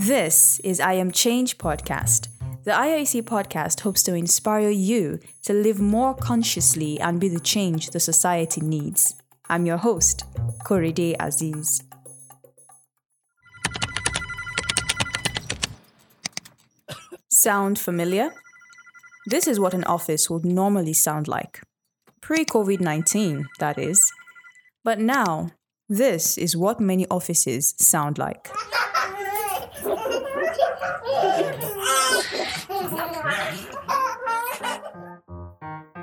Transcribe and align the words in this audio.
This 0.00 0.58
is 0.60 0.80
I 0.80 0.94
Am 0.94 1.10
Change 1.10 1.58
podcast. 1.58 2.28
The 2.64 2.70
IAC 2.70 3.20
podcast 3.24 3.80
hopes 3.80 4.02
to 4.04 4.14
inspire 4.14 4.70
you 4.70 5.20
to 5.42 5.52
live 5.52 5.78
more 5.78 6.14
consciously 6.14 6.98
and 6.98 7.20
be 7.20 7.28
the 7.28 7.38
change 7.38 7.90
the 7.90 8.00
society 8.00 8.62
needs. 8.62 9.14
I'm 9.50 9.66
your 9.66 9.76
host, 9.76 10.24
Korede 10.64 11.16
Aziz. 11.20 11.82
Sound 17.28 17.78
familiar? 17.78 18.30
This 19.26 19.46
is 19.46 19.60
what 19.60 19.74
an 19.74 19.84
office 19.84 20.30
would 20.30 20.46
normally 20.46 20.94
sound 20.94 21.28
like. 21.28 21.60
Pre 22.22 22.46
COVID 22.46 22.80
19, 22.80 23.48
that 23.58 23.78
is. 23.78 24.00
But 24.82 24.98
now, 24.98 25.50
this 25.90 26.38
is 26.38 26.56
what 26.56 26.80
many 26.80 27.06
offices 27.10 27.74
sound 27.76 28.16
like. 28.16 28.48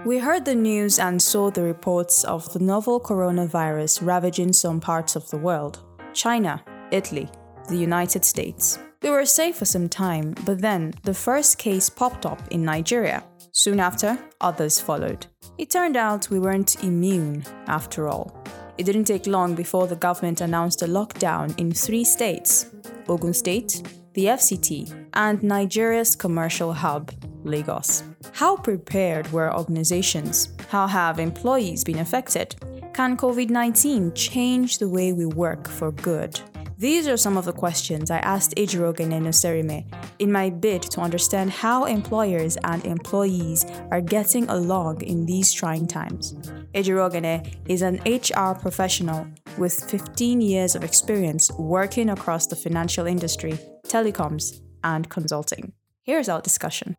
We 0.05 0.19
heard 0.19 0.45
the 0.45 0.55
news 0.55 0.99
and 0.99 1.21
saw 1.21 1.51
the 1.51 1.63
reports 1.63 2.23
of 2.23 2.53
the 2.53 2.59
novel 2.59 2.97
coronavirus 2.99 4.05
ravaging 4.05 4.53
some 4.53 4.79
parts 4.79 5.17
of 5.17 5.29
the 5.29 5.37
world 5.37 5.83
China, 6.13 6.63
Italy, 6.91 7.29
the 7.67 7.75
United 7.75 8.23
States. 8.23 8.79
We 9.01 9.09
were 9.09 9.25
safe 9.25 9.57
for 9.57 9.65
some 9.65 9.89
time, 9.89 10.33
but 10.45 10.61
then 10.61 10.93
the 11.03 11.13
first 11.13 11.57
case 11.57 11.89
popped 11.89 12.25
up 12.25 12.41
in 12.51 12.63
Nigeria. 12.63 13.23
Soon 13.51 13.79
after, 13.81 14.17
others 14.39 14.79
followed. 14.79 15.27
It 15.57 15.71
turned 15.71 15.97
out 15.97 16.29
we 16.29 16.39
weren't 16.39 16.83
immune 16.83 17.43
after 17.67 18.07
all. 18.07 18.31
It 18.77 18.85
didn't 18.85 19.05
take 19.05 19.27
long 19.27 19.55
before 19.55 19.87
the 19.87 19.95
government 19.95 20.39
announced 20.39 20.83
a 20.83 20.87
lockdown 20.87 21.53
in 21.59 21.71
three 21.71 22.03
states 22.03 22.67
Ogun 23.09 23.33
State, 23.33 23.81
the 24.17 24.25
FCT, 24.25 25.09
and 25.13 25.43
Nigeria's 25.43 26.15
commercial 26.15 26.73
hub, 26.73 27.11
Lagos. 27.43 28.01
How 28.33 28.57
prepared 28.57 29.31
were 29.31 29.55
organizations? 29.55 30.49
How 30.69 30.87
have 30.87 31.19
employees 31.19 31.83
been 31.83 31.99
affected? 31.99 32.55
Can 32.95 33.15
COVID 33.15 33.51
19 33.51 34.11
change 34.15 34.79
the 34.79 34.89
way 34.89 35.13
we 35.13 35.27
work 35.27 35.67
for 35.69 35.91
good? 35.91 36.41
These 36.79 37.07
are 37.07 37.15
some 37.15 37.37
of 37.37 37.45
the 37.45 37.53
questions 37.53 38.09
I 38.09 38.17
asked 38.17 38.55
Ejirogene 38.55 39.21
Noserime 39.21 39.85
in 40.17 40.31
my 40.31 40.49
bid 40.49 40.81
to 40.93 41.01
understand 41.01 41.51
how 41.51 41.85
employers 41.85 42.57
and 42.63 42.83
employees 42.85 43.67
are 43.91 44.01
getting 44.01 44.49
along 44.49 45.01
in 45.01 45.27
these 45.27 45.53
trying 45.53 45.85
times. 45.85 46.33
Ejirogene 46.73 47.55
is 47.67 47.83
an 47.83 48.01
HR 48.05 48.55
professional 48.55 49.27
with 49.59 49.79
15 49.91 50.41
years 50.41 50.75
of 50.75 50.83
experience 50.83 51.51
working 51.51 52.09
across 52.09 52.47
the 52.47 52.55
financial 52.55 53.05
industry, 53.05 53.59
telecoms, 53.87 54.61
and 54.83 55.09
consulting. 55.09 55.73
Here's 56.03 56.29
our 56.29 56.41
discussion. 56.41 56.97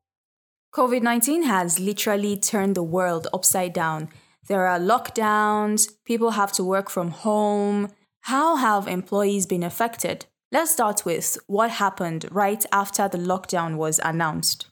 COVID 0.74 1.02
19 1.02 1.44
has 1.44 1.80
literally 1.80 2.36
turned 2.36 2.74
the 2.74 2.82
world 2.82 3.26
upside 3.32 3.72
down. 3.72 4.08
There 4.48 4.66
are 4.66 4.78
lockdowns, 4.78 5.88
people 6.04 6.32
have 6.32 6.52
to 6.52 6.64
work 6.64 6.90
from 6.90 7.10
home, 7.10 7.88
how 8.22 8.56
have 8.56 8.86
employees 8.86 9.46
been 9.46 9.62
affected? 9.62 10.26
Let's 10.52 10.70
start 10.70 11.04
with 11.04 11.38
what 11.46 11.70
happened 11.70 12.26
right 12.30 12.64
after 12.72 13.08
the 13.08 13.18
lockdown 13.18 13.76
was 13.76 14.00
announced. 14.02 14.66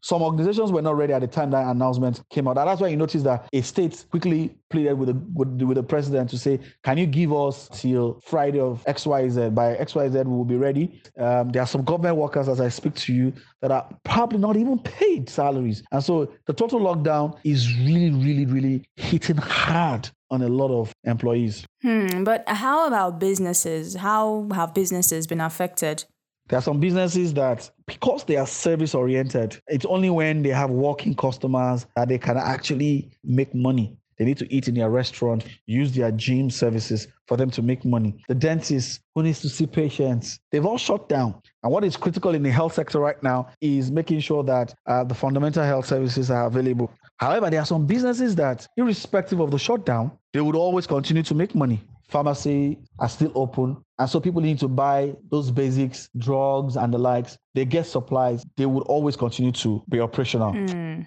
Some 0.00 0.22
organizations 0.22 0.72
were 0.72 0.82
not 0.82 0.96
ready 0.96 1.12
at 1.12 1.20
the 1.20 1.26
time 1.26 1.50
that 1.50 1.66
announcement 1.66 2.22
came 2.30 2.48
out. 2.48 2.58
And 2.58 2.68
that's 2.68 2.80
why 2.80 2.88
you 2.88 2.96
notice 2.96 3.22
that 3.22 3.48
a 3.52 3.62
state 3.62 4.04
quickly 4.10 4.54
pleaded 4.70 4.94
with 4.94 5.08
the, 5.08 5.14
with 5.34 5.58
the, 5.58 5.66
with 5.66 5.76
the 5.76 5.82
president 5.82 6.30
to 6.30 6.38
say, 6.38 6.58
can 6.82 6.98
you 6.98 7.06
give 7.06 7.32
us 7.32 7.68
till 7.72 8.20
Friday 8.24 8.60
of 8.60 8.82
XYZ? 8.84 9.54
By 9.54 9.74
XYZ, 9.76 10.24
we 10.24 10.36
will 10.36 10.44
be 10.44 10.56
ready. 10.56 11.00
Um, 11.18 11.50
there 11.50 11.62
are 11.62 11.66
some 11.66 11.84
government 11.84 12.16
workers, 12.16 12.48
as 12.48 12.60
I 12.60 12.68
speak 12.68 12.94
to 12.96 13.12
you, 13.12 13.32
that 13.60 13.70
are 13.70 13.88
probably 14.04 14.38
not 14.38 14.56
even 14.56 14.78
paid 14.78 15.28
salaries. 15.28 15.82
And 15.92 16.02
so 16.02 16.32
the 16.46 16.52
total 16.52 16.80
lockdown 16.80 17.38
is 17.44 17.76
really, 17.78 18.10
really, 18.10 18.46
really 18.46 18.84
hitting 18.96 19.36
hard 19.36 20.10
on 20.32 20.42
a 20.42 20.48
lot 20.48 20.70
of 20.70 20.92
employees. 21.04 21.64
Hmm, 21.82 22.24
but 22.24 22.42
how 22.48 22.86
about 22.88 23.20
businesses? 23.20 23.96
How 23.96 24.48
have 24.54 24.72
businesses 24.72 25.26
been 25.26 25.42
affected? 25.42 26.04
There 26.52 26.58
are 26.58 26.62
some 26.62 26.80
businesses 26.80 27.32
that, 27.32 27.70
because 27.86 28.24
they 28.24 28.36
are 28.36 28.46
service 28.46 28.94
oriented, 28.94 29.58
it's 29.68 29.86
only 29.86 30.10
when 30.10 30.42
they 30.42 30.50
have 30.50 30.68
walking 30.68 31.14
customers 31.14 31.86
that 31.96 32.10
they 32.10 32.18
can 32.18 32.36
actually 32.36 33.10
make 33.24 33.54
money. 33.54 33.96
They 34.18 34.26
need 34.26 34.36
to 34.36 34.54
eat 34.54 34.68
in 34.68 34.74
their 34.74 34.90
restaurant, 34.90 35.46
use 35.64 35.92
their 35.92 36.12
gym 36.12 36.50
services 36.50 37.08
for 37.26 37.38
them 37.38 37.50
to 37.52 37.62
make 37.62 37.86
money. 37.86 38.22
The 38.28 38.34
dentist 38.34 39.00
who 39.14 39.22
needs 39.22 39.40
to 39.40 39.48
see 39.48 39.66
patients, 39.66 40.40
they've 40.50 40.66
all 40.66 40.76
shut 40.76 41.08
down. 41.08 41.40
And 41.62 41.72
what 41.72 41.84
is 41.84 41.96
critical 41.96 42.34
in 42.34 42.42
the 42.42 42.50
health 42.50 42.74
sector 42.74 43.00
right 43.00 43.22
now 43.22 43.48
is 43.62 43.90
making 43.90 44.20
sure 44.20 44.44
that 44.44 44.74
uh, 44.86 45.04
the 45.04 45.14
fundamental 45.14 45.64
health 45.64 45.86
services 45.86 46.30
are 46.30 46.44
available. 46.48 46.92
However, 47.16 47.48
there 47.48 47.60
are 47.60 47.66
some 47.66 47.86
businesses 47.86 48.34
that, 48.34 48.68
irrespective 48.76 49.40
of 49.40 49.50
the 49.50 49.58
shutdown, 49.58 50.12
they 50.34 50.42
would 50.42 50.56
always 50.56 50.86
continue 50.86 51.22
to 51.22 51.34
make 51.34 51.54
money 51.54 51.82
pharmacy 52.12 52.78
are 52.98 53.08
still 53.08 53.32
open. 53.34 53.76
And 53.98 54.08
so 54.08 54.20
people 54.20 54.42
need 54.42 54.58
to 54.60 54.68
buy 54.68 55.14
those 55.30 55.50
basics, 55.50 56.08
drugs 56.18 56.76
and 56.76 56.92
the 56.92 56.98
likes. 56.98 57.38
They 57.54 57.64
get 57.64 57.86
supplies. 57.86 58.44
They 58.56 58.66
would 58.66 58.84
always 58.84 59.16
continue 59.16 59.52
to 59.52 59.82
be 59.88 59.98
operational. 59.98 60.52
Mm, 60.52 61.06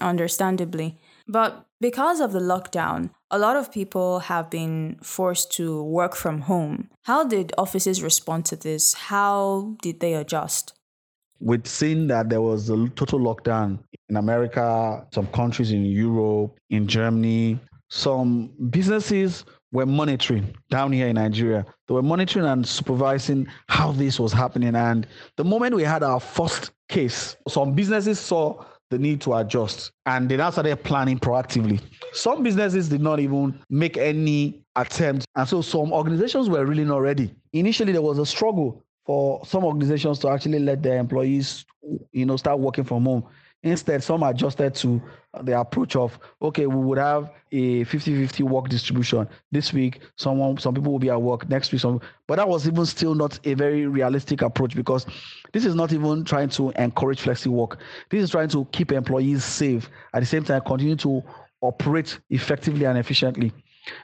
understandably. 0.00 0.98
But 1.26 1.64
because 1.80 2.20
of 2.20 2.32
the 2.32 2.40
lockdown, 2.40 3.10
a 3.30 3.38
lot 3.38 3.56
of 3.56 3.72
people 3.72 4.20
have 4.20 4.50
been 4.50 4.98
forced 5.02 5.52
to 5.52 5.82
work 5.82 6.14
from 6.14 6.42
home. 6.42 6.90
How 7.04 7.24
did 7.24 7.52
offices 7.56 8.02
respond 8.02 8.44
to 8.46 8.56
this? 8.56 8.94
How 8.94 9.76
did 9.82 10.00
they 10.00 10.14
adjust? 10.14 10.74
We'd 11.40 11.66
seen 11.66 12.06
that 12.08 12.28
there 12.28 12.42
was 12.42 12.70
a 12.70 12.88
total 12.90 13.18
lockdown 13.18 13.80
in 14.08 14.16
America, 14.16 15.04
some 15.12 15.26
countries 15.28 15.72
in 15.72 15.84
Europe, 15.84 16.56
in 16.70 16.86
Germany. 16.86 17.58
Some 17.90 18.52
businesses 18.70 19.44
were 19.72 19.86
monitoring 19.86 20.54
down 20.70 20.92
here 20.92 21.08
in 21.08 21.14
Nigeria. 21.14 21.64
They 21.88 21.94
were 21.94 22.02
monitoring 22.02 22.46
and 22.46 22.66
supervising 22.66 23.48
how 23.68 23.92
this 23.92 24.20
was 24.20 24.32
happening. 24.32 24.74
And 24.76 25.06
the 25.36 25.44
moment 25.44 25.74
we 25.74 25.82
had 25.82 26.02
our 26.02 26.20
first 26.20 26.70
case, 26.88 27.36
some 27.48 27.74
businesses 27.74 28.20
saw 28.20 28.64
the 28.90 28.98
need 28.98 29.22
to 29.22 29.34
adjust 29.34 29.90
and 30.04 30.28
they 30.28 30.36
now 30.36 30.50
started 30.50 30.76
planning 30.84 31.18
proactively. 31.18 31.80
Some 32.12 32.42
businesses 32.42 32.90
did 32.90 33.00
not 33.00 33.20
even 33.20 33.58
make 33.70 33.96
any 33.96 34.62
attempt. 34.76 35.24
And 35.34 35.48
so 35.48 35.62
some 35.62 35.92
organizations 35.92 36.50
were 36.50 36.66
really 36.66 36.84
not 36.84 36.98
ready. 37.00 37.34
Initially, 37.54 37.92
there 37.92 38.02
was 38.02 38.18
a 38.18 38.26
struggle 38.26 38.84
for 39.06 39.44
some 39.46 39.64
organizations 39.64 40.18
to 40.20 40.28
actually 40.28 40.58
let 40.58 40.82
their 40.82 40.98
employees, 40.98 41.64
you 42.12 42.26
know, 42.26 42.36
start 42.36 42.60
working 42.60 42.84
from 42.84 43.04
home. 43.04 43.24
Instead, 43.64 44.02
some 44.02 44.22
adjusted 44.24 44.74
to 44.74 45.00
the 45.42 45.58
approach 45.58 45.94
of 45.96 46.18
okay, 46.40 46.66
we 46.66 46.76
would 46.76 46.98
have 46.98 47.30
a 47.52 47.84
50-50 47.84 48.40
work 48.42 48.68
distribution. 48.68 49.28
This 49.50 49.72
week, 49.72 50.00
someone 50.16 50.58
some 50.58 50.74
people 50.74 50.92
will 50.92 50.98
be 50.98 51.10
at 51.10 51.20
work, 51.20 51.48
next 51.48 51.72
week 51.72 51.80
some 51.80 52.00
but 52.26 52.36
that 52.36 52.48
was 52.48 52.66
even 52.66 52.84
still 52.86 53.14
not 53.14 53.38
a 53.44 53.54
very 53.54 53.86
realistic 53.86 54.42
approach 54.42 54.74
because 54.74 55.06
this 55.52 55.64
is 55.64 55.74
not 55.74 55.92
even 55.92 56.24
trying 56.24 56.48
to 56.50 56.70
encourage 56.72 57.22
flexi 57.22 57.46
work. 57.46 57.78
This 58.10 58.22
is 58.22 58.30
trying 58.30 58.48
to 58.48 58.64
keep 58.72 58.90
employees 58.90 59.44
safe 59.44 59.88
at 60.12 60.20
the 60.20 60.26
same 60.26 60.44
time 60.44 60.62
continue 60.62 60.96
to 60.96 61.22
operate 61.60 62.18
effectively 62.30 62.84
and 62.84 62.98
efficiently. 62.98 63.52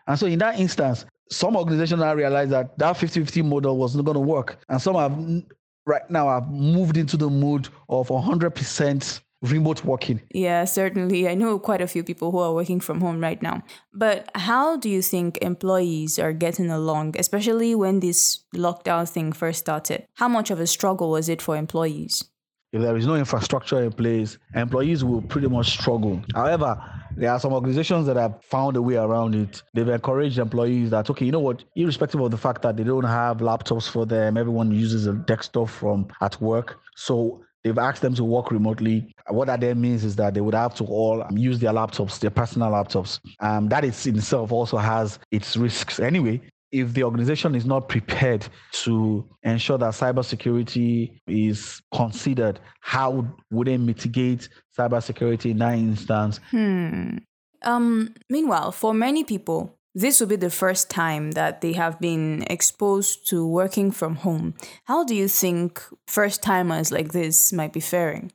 And 0.07 0.19
so 0.19 0.27
in 0.27 0.39
that 0.39 0.59
instance, 0.59 1.05
some 1.31 1.57
organizations 1.57 2.01
now 2.01 2.15
realized 2.15 2.53
that 2.53 2.79
that 2.79 2.97
50-50 2.97 3.45
model 3.45 3.77
was 3.77 3.95
not 3.95 4.05
going 4.05 4.15
to 4.15 4.21
work. 4.21 4.59
And 4.69 4.81
some 4.81 4.95
have 4.95 5.45
right 5.85 6.09
now 6.11 6.29
have 6.29 6.49
moved 6.49 6.97
into 6.97 7.17
the 7.17 7.29
mood 7.29 7.69
of 7.89 8.09
100% 8.09 9.21
remote 9.43 9.85
working? 9.85 10.21
Yeah, 10.33 10.65
certainly. 10.65 11.29
I 11.29 11.35
know 11.35 11.59
quite 11.59 11.81
a 11.81 11.87
few 11.87 12.03
people 12.03 12.31
who 12.31 12.39
are 12.39 12.55
working 12.55 12.81
from 12.81 13.01
home 13.01 13.21
right 13.21 13.41
now. 13.43 13.63
But 13.93 14.31
how 14.35 14.77
do 14.77 14.89
you 14.89 15.03
think 15.03 15.39
employees 15.39 16.19
are 16.19 16.33
getting 16.33 16.71
along, 16.71 17.15
especially 17.19 17.75
when 17.75 18.01
this 18.01 18.41
lockdown 18.55 19.09
thing 19.09 19.33
first 19.33 19.61
started? 19.61 20.07
How 20.15 20.29
much 20.29 20.51
of 20.51 20.61
a 20.61 20.67
struggle 20.67 21.11
was 21.11 21.29
it 21.29 21.43
for 21.43 21.57
employees? 21.57 22.25
If 22.71 22.83
there 22.83 22.97
is 22.99 23.07
no 23.07 23.15
infrastructure 23.15 23.83
in 23.83 23.93
place, 23.93 24.37
employees 24.55 25.03
will 25.03 25.23
pretty 25.23 25.49
much 25.49 25.71
struggle. 25.71 26.21
However, 26.35 26.79
there 27.17 27.31
are 27.31 27.41
some 27.41 27.55
organizations 27.55 28.07
that 28.07 28.17
have 28.17 28.45
found 28.45 28.77
a 28.77 28.83
way 28.83 28.97
around 28.97 29.35
it. 29.35 29.63
They've 29.73 29.89
encouraged 29.89 30.39
employees 30.39 30.91
that, 30.91 31.09
okay, 31.09 31.25
you 31.25 31.33
know 31.33 31.41
what, 31.41 31.65
irrespective 31.77 32.21
of 32.21 32.31
the 32.31 32.37
fact 32.37 32.61
that 32.63 32.77
they 32.77 32.85
don't 32.85 33.05
have 33.05 33.39
laptops 33.39 33.89
for 33.89 34.05
them, 34.05 34.37
everyone 34.37 34.71
uses 34.71 35.07
a 35.07 35.15
desktop 35.15 35.71
from 35.71 36.09
at 36.21 36.39
work. 36.43 36.79
So 36.95 37.43
They've 37.65 37.79
asked 37.79 38.03
them 38.03 38.15
to 38.15 38.25
work 38.25 38.51
remotely. 38.51 39.13
What 39.29 39.47
that 39.47 39.61
then 39.61 39.81
means 39.81 40.05
is 40.05 40.17
that 40.17 40.35
they 40.35 40.41
would 40.41 40.55
have 40.55 40.75
to 40.77 40.85
all 40.85 41.25
use 41.33 41.59
their 41.59 41.73
laptops, 41.73 42.21
their 42.21 42.31
personal 42.31 42.71
laptops. 42.71 43.21
Um, 43.41 43.69
that 43.69 43.85
is 43.85 44.07
itself 44.07 44.53
also 44.53 44.77
has 44.77 45.19
its 45.31 45.57
risks. 45.57 46.01
Anyway, 46.01 46.41
if 46.71 46.93
the 46.93 47.03
organization 47.03 47.55
is 47.55 47.65
not 47.65 47.89
prepared 47.89 48.47
to 48.73 49.27
ensure 49.43 49.79
that 49.79 49.95
cybersecurity 49.95 51.21
is 51.27 51.81
considered, 51.95 52.61
how 52.81 53.27
would 53.51 53.67
they 53.67 53.77
mitigate 53.77 54.49
cybersecurity 54.77 55.51
in 55.53 55.59
that 55.59 55.75
instance? 55.75 56.41
Hmm. 56.51 57.19
Um, 57.63 58.15
meanwhile, 58.31 58.71
for 58.71 58.95
many 58.95 59.25
people, 59.25 59.78
this 59.99 60.21
will 60.21 60.29
be 60.29 60.37
the 60.37 60.51
first 60.51 60.89
time 60.89 61.33
that 61.33 61.61
they 61.61 61.73
have 61.73 61.99
been 61.99 62.45
exposed 62.49 63.29
to 63.29 63.45
working 63.45 63.91
from 63.91 64.15
home. 64.15 64.55
How 64.85 65.03
do 65.03 65.13
you 65.15 65.27
think 65.27 65.83
first 66.07 66.41
timers 66.41 66.93
like 66.93 67.13
this 67.13 67.53
might 67.53 67.73
be 67.73 67.81
faring? 67.81 68.31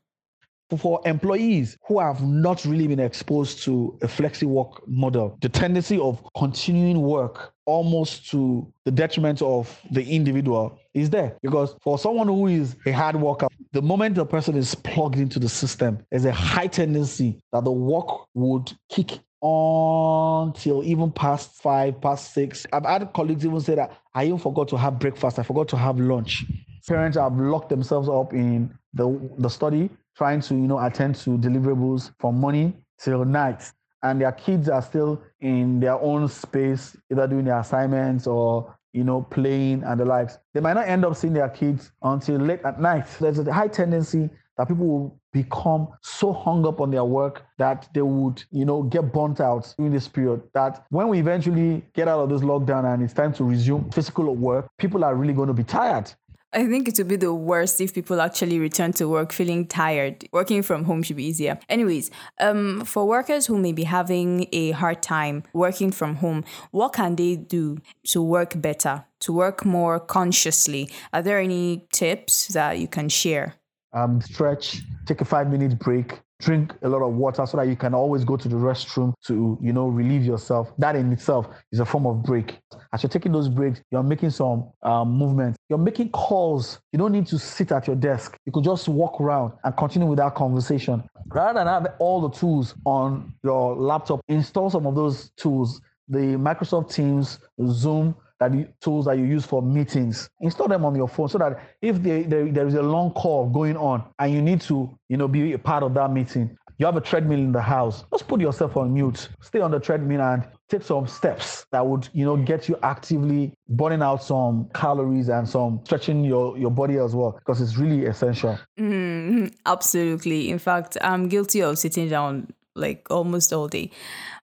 for 0.78 1.00
employees 1.06 1.78
who 1.88 2.00
have 2.00 2.24
not 2.24 2.66
really 2.66 2.88
been 2.88 3.00
exposed 3.00 3.62
to 3.62 3.96
a 4.02 4.08
flexi 4.08 4.44
work 4.44 4.82
model, 4.88 5.38
the 5.42 5.48
tendency 5.50 6.00
of 6.00 6.20
continuing 6.36 7.00
work 7.00 7.54
almost 7.66 8.28
to 8.32 8.68
the 8.84 8.90
detriment 8.90 9.40
of 9.44 9.80
the 9.92 10.04
individual 10.04 10.80
is 10.96 11.12
there. 11.12 11.38
Because 11.44 11.76
for 11.82 12.00
someone 12.00 12.28
who 12.28 12.48
is 12.48 12.76
a 12.88 12.92
hard 12.92 13.16
worker, 13.16 13.48
the 13.72 13.84
moment 13.84 14.18
a 14.18 14.26
person 14.26 14.58
is 14.58 14.74
plugged 14.74 15.20
into 15.20 15.38
the 15.38 15.50
system, 15.50 16.04
there's 16.10 16.26
a 16.26 16.32
high 16.32 16.68
tendency 16.68 17.40
that 17.52 17.64
the 17.64 17.72
work 17.72 18.26
would 18.34 18.72
kick 18.90 19.20
on 19.44 20.54
till 20.54 20.84
even 20.84 21.12
past 21.12 21.62
five, 21.62 22.00
past 22.02 22.34
six. 22.34 22.66
I've 22.72 22.86
had 22.86 23.12
colleagues 23.14 23.46
even 23.46 23.60
say 23.60 23.76
that 23.76 23.92
I 24.16 24.26
even 24.26 24.40
forgot 24.40 24.70
to 24.70 24.78
have 24.78 25.00
breakfast, 25.00 25.38
I 25.38 25.44
forgot 25.44 25.68
to 25.70 25.78
have 25.78 26.00
lunch. 26.00 26.46
Parents 26.88 27.18
have 27.18 27.38
locked 27.38 27.70
themselves 27.70 28.10
up 28.10 28.34
in 28.34 28.74
the 28.94 29.20
the 29.38 29.50
study 29.50 29.90
trying 30.16 30.42
to, 30.42 30.54
you 30.54 30.68
know, 30.68 30.80
attend 30.80 31.16
to 31.16 31.32
deliverables 31.32 32.12
from 32.20 32.36
morning 32.40 32.74
till 33.00 33.26
night. 33.26 33.72
And 34.02 34.20
their 34.22 34.32
kids 34.32 34.70
are 34.70 34.82
still 34.82 35.22
in 35.42 35.80
their 35.80 36.00
own 36.00 36.28
space, 36.28 36.96
either 37.12 37.28
doing 37.28 37.46
their 37.46 37.60
assignments 37.60 38.28
or, 38.28 38.76
you 38.92 39.04
know, 39.04 39.24
playing 39.24 39.84
and 39.84 40.00
the 40.00 40.06
likes. 40.06 40.38
They 40.54 40.60
might 40.60 40.74
not 40.74 40.88
end 40.88 41.06
up 41.06 41.16
seeing 41.16 41.34
their 41.34 41.50
kids 41.50 41.92
until 42.02 42.38
late 42.38 42.62
at 42.64 42.80
night. 42.80 43.08
There's 43.20 43.40
a 43.40 43.52
high 43.52 43.70
tendency 43.70 44.30
that 44.58 44.68
people 44.68 44.86
will 44.86 45.20
become 45.34 45.90
so 46.02 46.32
hung 46.32 46.66
up 46.66 46.80
on 46.80 46.92
their 46.92 47.04
work 47.04 47.46
that 47.58 47.90
they 47.94 48.02
would, 48.02 48.42
you 48.52 48.64
know, 48.64 48.84
get 48.84 49.12
burnt 49.12 49.42
out 49.42 49.74
during 49.78 49.92
this 49.92 50.08
period. 50.08 50.42
That 50.54 50.86
when 50.90 51.10
we 51.10 51.20
eventually 51.20 51.84
get 51.94 52.08
out 52.08 52.22
of 52.22 52.30
this 52.30 52.42
lockdown 52.42 52.94
and 52.94 53.04
it's 53.04 53.14
time 53.14 53.34
to 53.34 53.44
resume 53.44 53.90
physical 53.92 54.34
work, 54.36 54.70
people 54.78 55.04
are 55.04 55.16
really 55.16 55.34
going 55.34 55.48
to 55.48 55.54
be 55.54 55.64
tired. 55.64 56.14
I 56.56 56.68
think 56.68 56.88
it 56.88 56.98
would 57.00 57.08
be 57.08 57.16
the 57.16 57.34
worst 57.34 57.82
if 57.82 57.96
people 57.96 58.22
actually 58.22 58.60
return 58.60 58.94
to 58.94 59.10
work 59.10 59.32
feeling 59.32 59.66
tired. 59.66 60.24
Working 60.32 60.62
from 60.62 60.84
home 60.84 61.02
should 61.02 61.16
be 61.16 61.26
easier. 61.26 61.58
Anyways, 61.68 62.12
um, 62.40 62.86
for 62.86 63.08
workers 63.08 63.48
who 63.48 63.58
may 63.58 63.72
be 63.72 63.86
having 63.86 64.48
a 64.52 64.72
hard 64.72 65.02
time 65.02 65.44
working 65.54 65.92
from 65.92 66.18
home, 66.18 66.44
what 66.70 66.94
can 66.94 67.16
they 67.16 67.38
do 67.38 67.80
to 68.10 68.22
work 68.22 68.62
better, 68.62 69.06
to 69.22 69.34
work 69.34 69.66
more 69.66 70.00
consciously? 70.00 70.92
Are 71.12 71.24
there 71.24 71.40
any 71.40 71.88
tips 71.92 72.50
that 72.50 72.78
you 72.78 72.88
can 72.88 73.10
share? 73.10 73.56
Um, 73.94 74.22
stretch, 74.22 74.82
take 75.06 75.22
a 75.22 75.26
five 75.26 75.50
minute 75.52 75.78
break, 75.80 76.20
drink 76.40 76.74
a 76.82 76.90
lot 76.90 77.02
of 77.02 77.14
water 77.14 77.46
so 77.46 77.58
that 77.58 77.68
you 77.68 77.76
can 77.76 77.94
always 77.94 78.26
go 78.26 78.36
to 78.36 78.48
the 78.48 78.56
restroom 78.56 79.14
to 79.26 79.58
you 79.62 79.72
know 79.72 79.88
relieve 79.88 80.26
yourself. 80.26 80.74
That 80.78 80.96
in 80.96 81.12
itself 81.14 81.48
is 81.72 81.80
a 81.80 81.86
form 81.86 82.06
of 82.06 82.24
break. 82.24 82.60
As 82.92 83.04
you're 83.04 83.10
taking 83.10 83.32
those 83.32 83.50
breaks 83.50 83.82
you're 83.92 84.04
making 84.04 84.32
some 84.32 84.72
um, 84.84 85.12
movement 85.12 85.56
you're 85.70 85.80
making 85.80 86.10
calls. 86.10 86.80
You 86.92 87.00
don't 87.00 87.12
need 87.12 87.28
to 87.28 87.40
sit 87.40 87.72
at 87.72 87.88
your 87.88 87.96
desk. 87.96 88.38
You 88.46 88.52
could 88.52 88.64
just 88.64 88.88
walk 88.88 89.20
around 89.20 89.54
and 89.64 89.76
continue 89.76 90.08
with 90.08 90.20
that 90.20 90.36
conversation. 90.36 91.04
Rather 91.28 91.60
than 91.60 91.68
have 91.68 91.96
all 92.00 92.22
the 92.22 92.30
tools 92.30 92.76
on 92.86 93.34
your 93.44 93.76
laptop 93.76 94.22
install 94.28 94.70
some 94.70 94.86
of 94.86 94.96
those 94.96 95.32
tools. 95.38 95.82
The 96.10 96.38
microsoft 96.38 96.94
teams 96.94 97.40
zoom 97.68 98.16
that 98.40 98.52
tools 98.82 99.06
that 99.06 99.18
you 99.18 99.26
use 99.26 99.46
for 99.46 99.62
meetings. 99.62 100.30
Install 100.42 100.68
them 100.68 100.86
on 100.86 100.96
your 100.96 101.08
phone 101.08 101.30
so 101.30 101.38
that 101.38 101.60
if 101.82 102.02
there, 102.02 102.24
there, 102.24 102.46
there 102.52 102.68
is 102.68 102.76
a 102.76 102.82
long 102.82 103.12
call 103.12 103.50
going 103.50 103.78
on 103.78 104.04
and 104.20 104.34
you 104.34 104.42
need 104.42 104.62
to 104.62 104.90
you 105.10 105.18
know 105.18 105.28
be 105.28 105.54
a 105.54 105.60
part 105.60 105.84
of 105.84 105.94
that 105.94 106.12
meeting 106.12 106.58
you 106.78 106.86
have 106.86 106.98
a 106.98 107.02
treadmill 107.02 107.40
in 107.40 107.52
the 107.52 107.62
house 107.62 108.04
just 108.12 108.28
put 108.28 108.42
yourself 108.42 108.76
on 108.78 108.94
mute 108.94 109.30
stay 109.42 109.60
on 109.60 109.72
the 109.72 109.80
treadmill 109.80 110.22
and 110.22 110.48
take 110.70 110.82
some 110.82 111.08
steps 111.08 111.66
that 111.72 111.86
would 111.86 112.10
you 112.14 112.26
know 112.26 112.36
get 112.36 112.68
you 112.68 112.78
actively 112.84 113.54
burning 113.70 114.02
out 114.02 114.24
some 114.24 114.68
calories 114.74 115.30
and 115.30 115.48
some 115.48 115.80
stretching 115.86 116.24
your 116.24 116.58
your 116.58 116.72
body 116.72 116.98
as 116.98 117.16
well 117.16 117.32
because 117.32 117.62
it's 117.62 117.78
really 117.78 118.06
essential. 118.06 118.58
Mm, 118.80 119.54
absolutely. 119.66 120.50
In 120.50 120.60
fact 120.60 120.98
i'm 121.02 121.28
guilty 121.28 121.62
of 121.62 121.78
sitting 121.78 122.10
down 122.10 122.52
like 122.76 123.08
almost 123.10 123.54
all 123.54 123.68
day. 123.68 123.92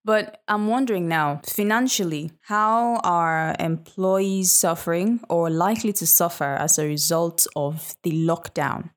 But 0.04 0.42
I'm 0.48 0.68
wondering 0.68 1.08
now, 1.08 1.40
financially, 1.44 2.32
how 2.42 3.00
are 3.04 3.54
employees 3.58 4.52
suffering 4.52 5.20
or 5.28 5.50
likely 5.50 5.92
to 5.94 6.06
suffer 6.06 6.44
as 6.44 6.78
a 6.78 6.86
result 6.86 7.46
of 7.54 7.94
the 8.02 8.12
lockdown? 8.12 8.90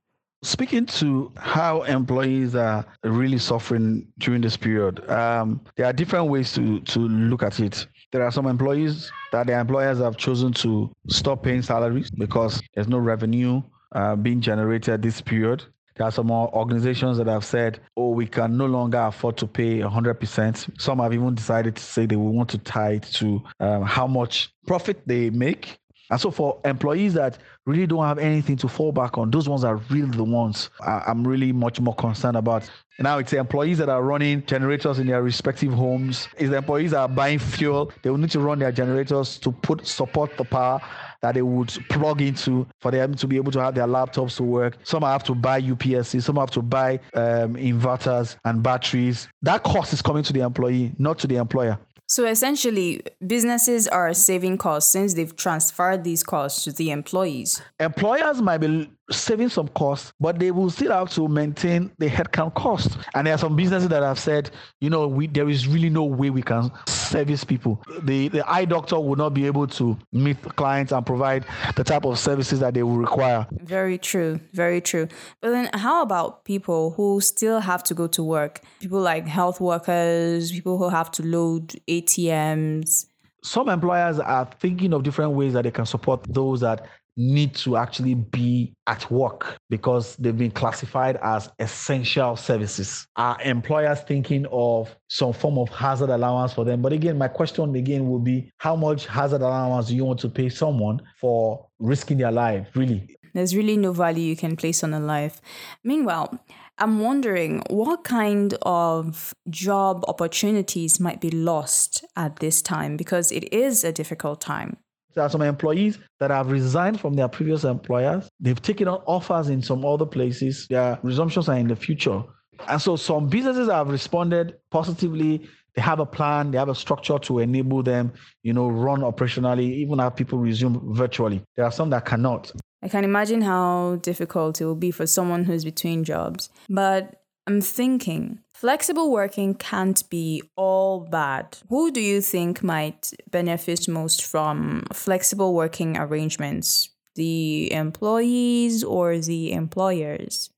Speaking 0.44 0.86
to 0.88 1.32
how 1.38 1.84
employees 1.84 2.54
are 2.54 2.86
really 3.04 3.38
suffering 3.38 4.08
during 4.18 4.42
this 4.42 4.58
period, 4.58 5.10
um, 5.10 5.62
there 5.78 5.86
are 5.86 5.94
different 5.94 6.28
ways 6.28 6.52
to, 6.54 6.82
to 6.82 7.00
look 7.00 7.44
at 7.44 7.62
it. 7.62 7.88
There 8.12 8.22
are 8.24 8.32
some 8.32 8.48
employees 8.48 9.10
that 9.32 9.48
their 9.48 9.60
employers 9.60 10.00
have 10.00 10.18
chosen 10.18 10.52
to 10.54 10.92
stop 11.08 11.44
paying 11.44 11.62
salaries 11.62 12.12
because 12.12 12.62
there's 12.76 12.90
no 12.90 12.98
revenue 12.98 13.62
uh, 13.94 14.18
being 14.18 14.42
generated 14.42 14.96
at 14.96 15.02
this 15.02 15.22
period. 15.22 15.64
There 15.96 16.08
are 16.08 16.12
some 16.12 16.32
organizations 16.32 17.18
that 17.18 17.28
have 17.28 17.46
said, 17.46 17.80
oh, 17.96 18.10
we 18.10 18.26
can 18.26 18.58
no 18.58 18.66
longer 18.66 19.00
afford 19.00 19.38
to 19.38 19.48
pay 19.48 19.80
100%. 19.80 20.82
Some 20.82 21.00
have 21.00 21.14
even 21.14 21.36
decided 21.36 21.76
to 21.76 21.84
say 21.84 22.06
they 22.06 22.16
will 22.16 22.34
want 22.34 22.50
to 22.50 22.58
tie 22.58 22.94
it 22.94 23.04
to 23.14 23.44
um, 23.60 23.84
how 23.84 24.08
much 24.08 24.52
profit 24.66 25.02
they 25.06 25.30
make. 25.30 25.78
And 26.10 26.20
so, 26.20 26.30
for 26.30 26.60
employees 26.66 27.14
that 27.14 27.40
really 27.66 27.88
don't 27.88 28.04
have 28.04 28.20
anything 28.20 28.58
to 28.58 28.68
fall 28.68 28.92
back 28.92 29.18
on, 29.18 29.32
those 29.32 29.48
ones 29.48 29.64
are 29.64 29.78
really 29.90 30.12
the 30.12 30.24
ones 30.24 30.70
I'm 30.86 31.26
really 31.26 31.52
much 31.52 31.80
more 31.80 31.96
concerned 31.96 32.38
about. 32.38 32.70
Now 33.00 33.18
it's 33.18 33.32
the 33.32 33.38
employees 33.38 33.80
that 33.80 33.90
are 33.90 34.04
running 34.04 34.46
generators 34.46 35.00
in 35.00 35.08
their 35.08 35.24
respective 35.24 35.74
homes. 35.74 36.28
It's 36.38 36.52
the 36.52 36.58
employees 36.58 36.92
that 36.92 37.00
are 37.00 37.08
buying 37.08 37.40
fuel. 37.40 37.92
They 38.04 38.12
will 38.12 38.20
need 38.20 38.30
to 38.32 38.40
run 38.40 38.60
their 38.60 38.72
generators 38.72 39.40
to 39.40 39.52
put 39.52 39.88
support 39.88 40.38
the 40.38 40.44
power 40.44 40.80
that 41.24 41.36
they 41.36 41.42
would 41.42 41.70
plug 41.90 42.22
into 42.22 42.68
for 42.82 42.92
them 42.92 43.16
to 43.16 43.26
be 43.26 43.38
able 43.38 43.52
to 43.54 43.60
have 43.60 43.74
their 43.74 43.88
laptops 43.88 44.36
to 44.36 44.44
work. 44.44 44.78
Some 44.84 45.04
have 45.04 45.24
to 45.24 45.34
buy 45.34 45.62
UPSs, 45.62 46.22
some 46.22 46.36
have 46.36 46.52
to 46.52 46.62
buy 46.62 47.00
um, 47.14 47.56
inverters 47.56 48.36
and 48.46 48.62
batteries. 48.62 49.30
That 49.42 49.64
cost 49.64 49.94
is 49.94 50.02
coming 50.02 50.24
to 50.24 50.34
the 50.34 50.42
employee, 50.42 50.92
not 51.00 51.18
to 51.20 51.28
the 51.28 51.38
employer. 51.38 51.80
So 52.10 52.26
essentially, 52.26 53.02
businesses 53.26 53.88
are 53.88 54.14
saving 54.14 54.58
costs 54.58 54.92
since 54.92 55.14
they've 55.14 55.36
transferred 55.36 56.04
these 56.04 56.22
costs 56.24 56.66
to 56.66 56.74
the 56.74 56.92
employees. 56.92 57.62
Employers 57.80 58.42
might 58.42 58.58
be 58.58 58.92
saving 59.10 59.50
some 59.50 59.70
costs, 59.70 60.14
but 60.20 60.38
they 60.38 60.52
will 60.52 60.70
still 60.70 60.92
have 60.92 61.10
to 61.12 61.28
maintain 61.30 61.92
the 61.98 62.08
headcount 62.08 62.54
cost. 62.56 62.98
And 63.16 63.26
there 63.26 63.34
are 63.34 63.38
some 63.38 63.56
businesses 63.56 63.88
that 63.90 64.04
have 64.04 64.20
said, 64.20 64.52
you 64.82 64.90
know, 64.90 65.08
we, 65.08 65.28
there 65.28 65.50
is 65.50 65.68
really 65.68 65.90
no 65.90 66.04
way 66.04 66.30
we 66.30 66.42
can 66.42 66.70
service 67.14 67.44
people. 67.44 67.82
The 68.02 68.28
the 68.30 68.44
eye 68.50 68.66
doctor 68.66 69.00
will 69.00 69.16
not 69.16 69.34
be 69.34 69.46
able 69.46 69.68
to 69.80 69.98
meet 70.12 70.42
clients 70.56 70.92
and 70.92 71.06
provide 71.06 71.46
the 71.76 71.84
type 71.84 72.06
of 72.06 72.18
services 72.18 72.60
that 72.60 72.74
they 72.74 72.84
will 72.84 72.98
require. 72.98 73.46
Very 73.52 73.98
true, 73.98 74.40
very 74.54 74.82
true. 74.82 75.08
But 75.42 75.52
then, 75.52 75.70
how 75.74 76.02
about 76.02 76.44
people 76.44 76.92
who 76.98 77.22
still 77.22 77.60
have 77.60 77.84
to 77.84 77.94
go 77.94 78.08
to 78.08 78.24
work? 78.24 78.62
People 78.80 79.02
like 79.02 79.28
health 79.28 79.62
workers, 79.62 80.52
people 80.52 80.78
who 80.78 80.90
have 80.90 81.10
to 81.12 81.24
load 81.24 81.76
ATMs 81.88 83.08
some 83.46 83.68
employers 83.68 84.20
are 84.20 84.50
thinking 84.62 84.94
of 84.94 85.04
different 85.04 85.32
ways 85.32 85.52
that 85.52 85.64
they 85.64 85.72
can 85.72 85.86
support 85.86 86.24
those 86.30 86.62
that 86.62 86.88
need 87.16 87.56
to 87.56 87.78
actually 87.78 88.16
be 88.16 88.74
at 88.88 89.10
work 89.12 89.58
because 89.70 90.16
they've 90.18 90.38
been 90.38 90.52
classified 90.52 91.18
as 91.22 91.50
essential 91.60 92.36
services. 92.36 93.08
Are 93.16 93.38
employers 93.44 94.02
thinking 94.02 94.46
of 94.52 94.96
some 95.10 95.34
form 95.34 95.58
of 95.58 95.70
hazard 95.70 96.10
allowance 96.10 96.54
for 96.54 96.66
them? 96.66 96.82
But 96.82 96.94
again, 96.94 97.18
my 97.18 97.28
question 97.28 97.76
again 97.76 98.10
will 98.10 98.20
be 98.20 98.52
how 98.58 98.76
much 98.76 99.06
hazard 99.06 99.42
allowance 99.42 99.88
do 99.88 99.96
you 99.96 100.06
want 100.06 100.20
to 100.22 100.30
pay 100.30 100.50
someone 100.50 101.02
for 101.20 101.68
risking 101.80 102.18
their 102.18 102.32
life, 102.32 102.68
really? 102.76 103.18
There's 103.34 103.56
really 103.56 103.78
no 103.78 103.94
value 103.94 104.24
you 104.24 104.36
can 104.36 104.56
place 104.56 104.84
on 104.84 104.94
a 104.94 105.00
life. 105.00 105.42
Meanwhile, 105.84 106.40
I'm 106.78 107.00
wondering 107.00 107.64
what 107.70 108.04
kind 108.04 108.56
of 108.64 109.34
job 109.50 110.04
opportunities 110.08 111.00
might 111.00 111.22
be 111.22 111.32
lost 111.32 112.04
at 112.16 112.38
this 112.38 112.62
time 112.62 112.98
because 112.98 113.32
it 113.32 113.52
is 113.54 113.84
a 113.84 113.92
difficult 113.92 114.42
time. 114.42 114.78
There 115.16 115.24
are 115.24 115.30
some 115.30 115.42
employees 115.42 116.00
that 116.20 116.32
have 116.32 116.52
resigned 116.52 117.00
from 117.00 117.14
their 117.14 117.28
previous 117.28 117.64
employers. 117.64 118.30
They've 118.40 118.62
taken 118.62 118.88
on 118.88 119.02
offers 119.06 119.50
in 119.50 119.62
some 119.62 119.86
other 119.86 120.06
places. 120.06 120.68
Their 120.70 121.00
resumptions 121.04 121.50
are 121.50 121.58
in 121.58 121.68
the 121.68 121.76
future. 121.76 122.24
And 122.68 122.82
so 122.82 122.96
some 122.96 123.28
businesses 123.28 123.70
have 123.70 123.90
responded 123.90 124.56
positively. 124.72 125.48
They 125.76 125.82
have 125.82 126.00
a 126.00 126.06
plan, 126.06 126.52
they 126.52 126.60
have 126.60 126.70
a 126.70 126.76
structure 126.76 127.18
to 127.18 127.40
enable 127.40 127.82
them, 127.82 128.14
you 128.44 128.54
know, 128.54 128.70
run 128.70 129.02
operationally, 129.02 129.64
even 129.64 129.98
have 130.00 130.16
people 130.16 130.38
resume 130.38 130.80
virtually. 130.94 131.42
There 131.56 131.66
are 131.66 131.72
some 131.72 131.90
that 131.90 132.06
cannot. 132.06 132.52
I 132.84 132.90
can 132.90 133.04
imagine 133.04 133.42
how 133.42 133.96
difficult 134.02 134.62
it 134.62 134.66
will 134.66 134.76
be 134.76 134.92
for 134.92 135.08
someone 135.08 135.46
who's 135.46 135.64
between 135.64 136.04
jobs. 136.04 136.50
But 136.70 137.23
I'm 137.46 137.62
thinking 137.62 138.40
flexible 138.54 139.12
working 139.12 139.56
can't 139.56 140.10
be 140.10 140.42
all 140.56 141.02
bad. 141.02 141.58
Who 141.70 141.92
do 141.92 142.00
you 142.00 142.22
think 142.22 142.64
might 142.64 143.12
benefit 143.30 143.88
most 143.88 144.24
from 144.26 144.86
flexible 144.94 145.54
working 145.54 145.98
arrangements? 145.98 146.90
The 147.16 147.72
employees 147.74 148.84
or 148.84 149.18
the 149.20 149.52
employers? 149.52 150.50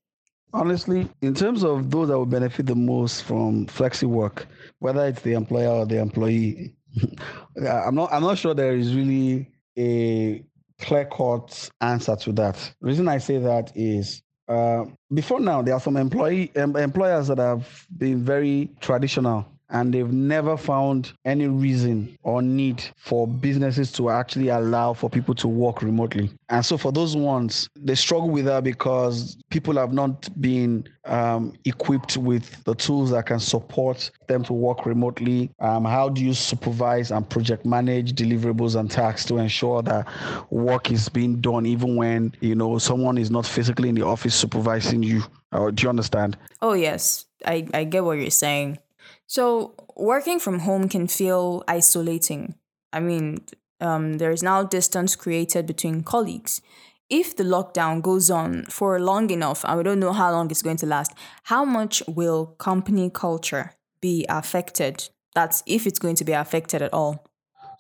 Honestly, 0.53 1.09
in 1.21 1.33
terms 1.33 1.63
of 1.63 1.89
those 1.91 2.07
that 2.07 2.17
will 2.17 2.25
benefit 2.25 2.67
the 2.67 2.75
most 2.75 3.23
from 3.23 3.65
flexi 3.65 4.07
work, 4.07 4.47
whether 4.79 5.05
it's 5.07 5.21
the 5.21 5.33
employer 5.33 5.69
or 5.69 5.85
the 5.85 5.99
employee, 5.99 6.75
I'm 7.57 7.95
not. 7.95 8.13
I'm 8.13 8.23
not 8.23 8.37
sure 8.37 8.53
there 8.53 8.75
is 8.77 8.95
really 8.95 9.51
a 9.77 10.45
clear 10.79 11.05
cut 11.05 11.69
answer 11.81 12.15
to 12.15 12.31
that. 12.33 12.55
The 12.79 12.87
reason 12.87 13.07
I 13.07 13.17
say 13.17 13.37
that 13.39 13.71
is 13.75 14.21
uh, 14.47 14.85
before 15.13 15.39
now, 15.39 15.61
there 15.61 15.73
are 15.73 15.79
some 15.79 15.97
employee 15.97 16.51
employers 16.55 17.27
that 17.27 17.37
have 17.37 17.87
been 17.97 18.23
very 18.23 18.69
traditional 18.79 19.45
and 19.69 19.93
they've 19.93 20.11
never 20.11 20.57
found 20.57 21.13
any 21.25 21.47
reason 21.47 22.17
or 22.23 22.41
need 22.41 22.83
for 22.97 23.27
businesses 23.27 23.91
to 23.93 24.09
actually 24.09 24.49
allow 24.49 24.93
for 24.93 25.09
people 25.09 25.33
to 25.35 25.47
work 25.47 25.81
remotely. 25.81 26.29
And 26.49 26.65
so 26.65 26.77
for 26.77 26.91
those 26.91 27.15
ones, 27.15 27.69
they 27.75 27.95
struggle 27.95 28.29
with 28.29 28.45
that 28.45 28.63
because 28.63 29.37
people 29.49 29.75
have 29.75 29.93
not 29.93 30.29
been 30.39 30.87
um, 31.05 31.53
equipped 31.65 32.17
with 32.17 32.63
the 32.65 32.75
tools 32.75 33.11
that 33.11 33.25
can 33.25 33.39
support 33.39 34.11
them 34.27 34.43
to 34.43 34.53
work 34.53 34.85
remotely. 34.85 35.51
Um, 35.59 35.85
how 35.85 36.09
do 36.09 36.23
you 36.23 36.33
supervise 36.33 37.11
and 37.11 37.27
project 37.27 37.65
manage 37.65 38.13
deliverables 38.13 38.79
and 38.79 38.89
tasks 38.89 39.25
to 39.25 39.37
ensure 39.37 39.81
that 39.83 40.07
work 40.51 40.91
is 40.91 41.09
being 41.09 41.41
done 41.41 41.65
even 41.65 41.95
when 41.95 42.33
you 42.41 42.55
know 42.55 42.77
someone 42.77 43.17
is 43.17 43.31
not 43.31 43.45
physically 43.45 43.89
in 43.89 43.95
the 43.95 44.05
office 44.05 44.35
supervising 44.35 45.03
you? 45.03 45.23
Uh, 45.51 45.71
do 45.71 45.83
you 45.83 45.89
understand? 45.89 46.37
Oh 46.61 46.73
yes, 46.73 47.25
I, 47.45 47.67
I 47.73 47.83
get 47.85 48.03
what 48.03 48.13
you're 48.13 48.29
saying. 48.29 48.79
So, 49.27 49.73
working 49.95 50.39
from 50.39 50.59
home 50.59 50.87
can 50.87 51.07
feel 51.07 51.63
isolating. 51.67 52.55
I 52.93 52.99
mean, 52.99 53.39
um, 53.81 54.17
there 54.19 54.31
is 54.31 54.43
now 54.43 54.63
distance 54.63 55.15
created 55.15 55.65
between 55.65 56.03
colleagues. 56.03 56.61
If 57.09 57.35
the 57.35 57.43
lockdown 57.43 58.01
goes 58.01 58.29
on 58.31 58.63
for 58.65 58.99
long 58.99 59.29
enough, 59.29 59.63
and 59.65 59.77
we 59.77 59.83
don't 59.83 59.99
know 59.99 60.13
how 60.13 60.31
long 60.31 60.49
it's 60.49 60.61
going 60.61 60.77
to 60.77 60.85
last, 60.85 61.13
how 61.43 61.65
much 61.65 62.01
will 62.07 62.47
company 62.57 63.09
culture 63.09 63.73
be 64.01 64.25
affected? 64.29 65.09
That's 65.33 65.61
if 65.65 65.85
it's 65.85 65.99
going 65.99 66.15
to 66.15 66.25
be 66.25 66.31
affected 66.31 66.81
at 66.81 66.93
all. 66.93 67.27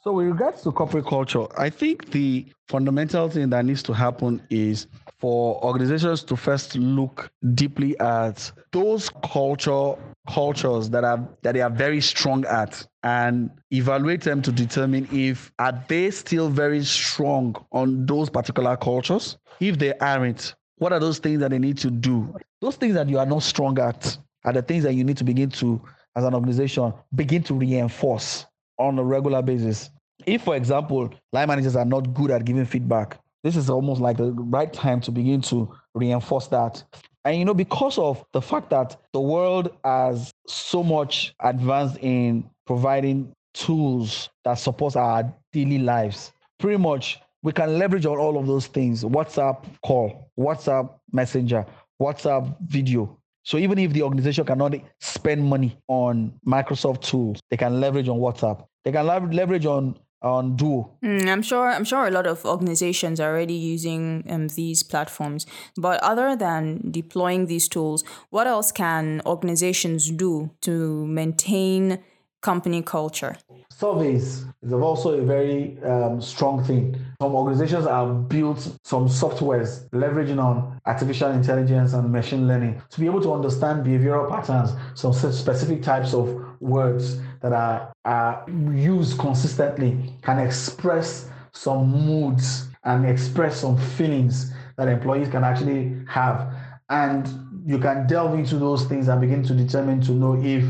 So, 0.07 0.13
with 0.13 0.27
regards 0.27 0.61
to 0.61 0.71
corporate 0.71 1.07
culture, 1.07 1.47
I 1.59 1.71
think 1.71 2.11
the 2.11 2.45
fundamental 2.67 3.27
thing 3.27 3.49
that 3.49 3.65
needs 3.65 3.81
to 3.83 3.93
happen 3.93 4.39
is 4.51 4.85
for 5.17 5.59
organizations 5.65 6.21
to 6.25 6.35
first 6.35 6.75
look 6.75 7.27
deeply 7.55 7.99
at 7.99 8.51
those 8.71 9.09
culture 9.27 9.95
cultures 10.29 10.91
that 10.91 11.03
are 11.03 11.27
that 11.41 11.53
they 11.53 11.61
are 11.61 11.71
very 11.71 12.01
strong 12.01 12.45
at 12.45 12.85
and 13.01 13.49
evaluate 13.71 14.21
them 14.21 14.43
to 14.43 14.51
determine 14.51 15.07
if 15.11 15.51
are 15.57 15.83
they 15.87 16.11
still 16.11 16.49
very 16.49 16.83
strong 16.83 17.55
on 17.71 18.05
those 18.05 18.29
particular 18.29 18.77
cultures. 18.77 19.39
If 19.59 19.79
they 19.79 19.97
aren't 19.97 20.53
what 20.77 20.93
are 20.93 20.99
those 20.99 21.17
things 21.17 21.39
that 21.39 21.49
they 21.49 21.57
need 21.57 21.79
to 21.79 21.89
do? 21.89 22.31
Those 22.61 22.75
things 22.75 22.93
that 22.93 23.09
you 23.09 23.17
are 23.17 23.25
not 23.25 23.41
strong 23.41 23.79
at 23.79 24.15
are 24.43 24.53
the 24.53 24.61
things 24.61 24.83
that 24.83 24.93
you 24.93 25.03
need 25.03 25.17
to 25.17 25.23
begin 25.23 25.49
to 25.49 25.81
as 26.15 26.23
an 26.23 26.35
organization 26.35 26.93
begin 27.15 27.41
to 27.41 27.55
reinforce 27.55 28.45
on 28.77 28.99
a 28.99 29.03
regular 29.03 29.41
basis 29.41 29.89
if 30.25 30.43
for 30.43 30.55
example 30.55 31.13
line 31.33 31.47
managers 31.47 31.75
are 31.75 31.85
not 31.85 32.13
good 32.13 32.31
at 32.31 32.45
giving 32.45 32.65
feedback 32.65 33.19
this 33.45 33.55
is 33.55 33.69
almost 33.69 34.01
like 34.01 34.17
the 34.17 34.31
right 34.31 34.73
time 34.73 34.99
to 35.01 35.11
begin 35.11 35.39
to 35.39 35.71
reinforce 35.93 36.47
that. 36.47 36.83
And 37.25 37.37
you 37.37 37.45
know, 37.45 37.53
because 37.53 37.99
of 37.99 38.25
the 38.33 38.41
fact 38.41 38.71
that 38.71 38.97
the 39.13 39.21
world 39.21 39.69
has 39.83 40.33
so 40.47 40.81
much 40.81 41.35
advanced 41.39 41.97
in 42.01 42.49
providing 42.65 43.31
tools 43.53 44.29
that 44.45 44.55
support 44.55 44.95
our 44.95 45.31
daily 45.53 45.77
lives, 45.77 46.33
pretty 46.57 46.77
much 46.77 47.19
we 47.43 47.51
can 47.51 47.77
leverage 47.77 48.07
on 48.07 48.17
all 48.17 48.35
of 48.35 48.47
those 48.47 48.65
things 48.65 49.03
WhatsApp 49.03 49.63
call, 49.83 50.31
WhatsApp 50.39 50.89
messenger, 51.11 51.67
WhatsApp 52.01 52.57
video. 52.65 53.15
So 53.43 53.59
even 53.59 53.77
if 53.77 53.93
the 53.93 54.01
organization 54.01 54.43
cannot 54.43 54.73
spend 55.01 55.45
money 55.45 55.77
on 55.87 56.33
Microsoft 56.47 57.01
tools, 57.01 57.39
they 57.51 57.57
can 57.57 57.79
leverage 57.79 58.09
on 58.09 58.17
WhatsApp. 58.17 58.65
They 58.83 58.91
can 58.91 59.05
leverage 59.05 59.67
on 59.67 59.99
on 60.21 60.55
Duo? 60.55 60.97
Mm, 61.03 61.27
I'm 61.27 61.41
sure. 61.41 61.69
I'm 61.69 61.83
sure 61.83 62.07
a 62.07 62.11
lot 62.11 62.27
of 62.27 62.45
organizations 62.45 63.19
are 63.19 63.31
already 63.31 63.53
using 63.53 64.23
um, 64.29 64.47
these 64.49 64.83
platforms. 64.83 65.45
But 65.77 66.01
other 66.01 66.35
than 66.35 66.91
deploying 66.91 67.45
these 67.45 67.67
tools, 67.67 68.03
what 68.29 68.47
else 68.47 68.71
can 68.71 69.21
organizations 69.25 70.09
do 70.11 70.51
to 70.61 71.05
maintain 71.05 71.99
company 72.41 72.81
culture? 72.81 73.35
Surveys 73.71 74.45
is 74.61 74.71
also 74.71 75.19
a 75.19 75.25
very 75.25 75.77
um, 75.83 76.21
strong 76.21 76.63
thing. 76.63 76.95
Some 77.21 77.33
organizations 77.35 77.85
have 77.87 78.29
built 78.29 78.59
some 78.83 79.07
softwares 79.07 79.89
leveraging 79.89 80.41
on 80.41 80.79
artificial 80.85 81.31
intelligence 81.31 81.93
and 81.93 82.11
machine 82.11 82.47
learning 82.47 82.81
to 82.91 82.99
be 83.01 83.07
able 83.07 83.21
to 83.21 83.33
understand 83.33 83.85
behavioral 83.85 84.29
patterns, 84.29 84.69
some 84.93 85.11
specific 85.13 85.81
types 85.81 86.13
of 86.13 86.25
words 86.61 87.19
that 87.45 87.53
are, 87.53 87.93
are 88.05 88.43
used 88.73 89.19
consistently 89.19 90.11
can 90.23 90.39
express 90.39 91.29
some 91.51 91.87
moods 91.87 92.69
and 92.83 93.05
express 93.05 93.61
some 93.61 93.77
feelings 93.77 94.51
that 94.77 94.87
employees 94.87 95.29
can 95.29 95.43
actually 95.43 95.95
have. 96.07 96.51
And 96.89 97.29
you 97.63 97.77
can 97.77 98.07
delve 98.07 98.33
into 98.33 98.57
those 98.57 98.85
things 98.85 99.09
and 99.09 99.21
begin 99.21 99.43
to 99.43 99.53
determine 99.53 100.01
to 100.01 100.11
know 100.13 100.41
if 100.43 100.65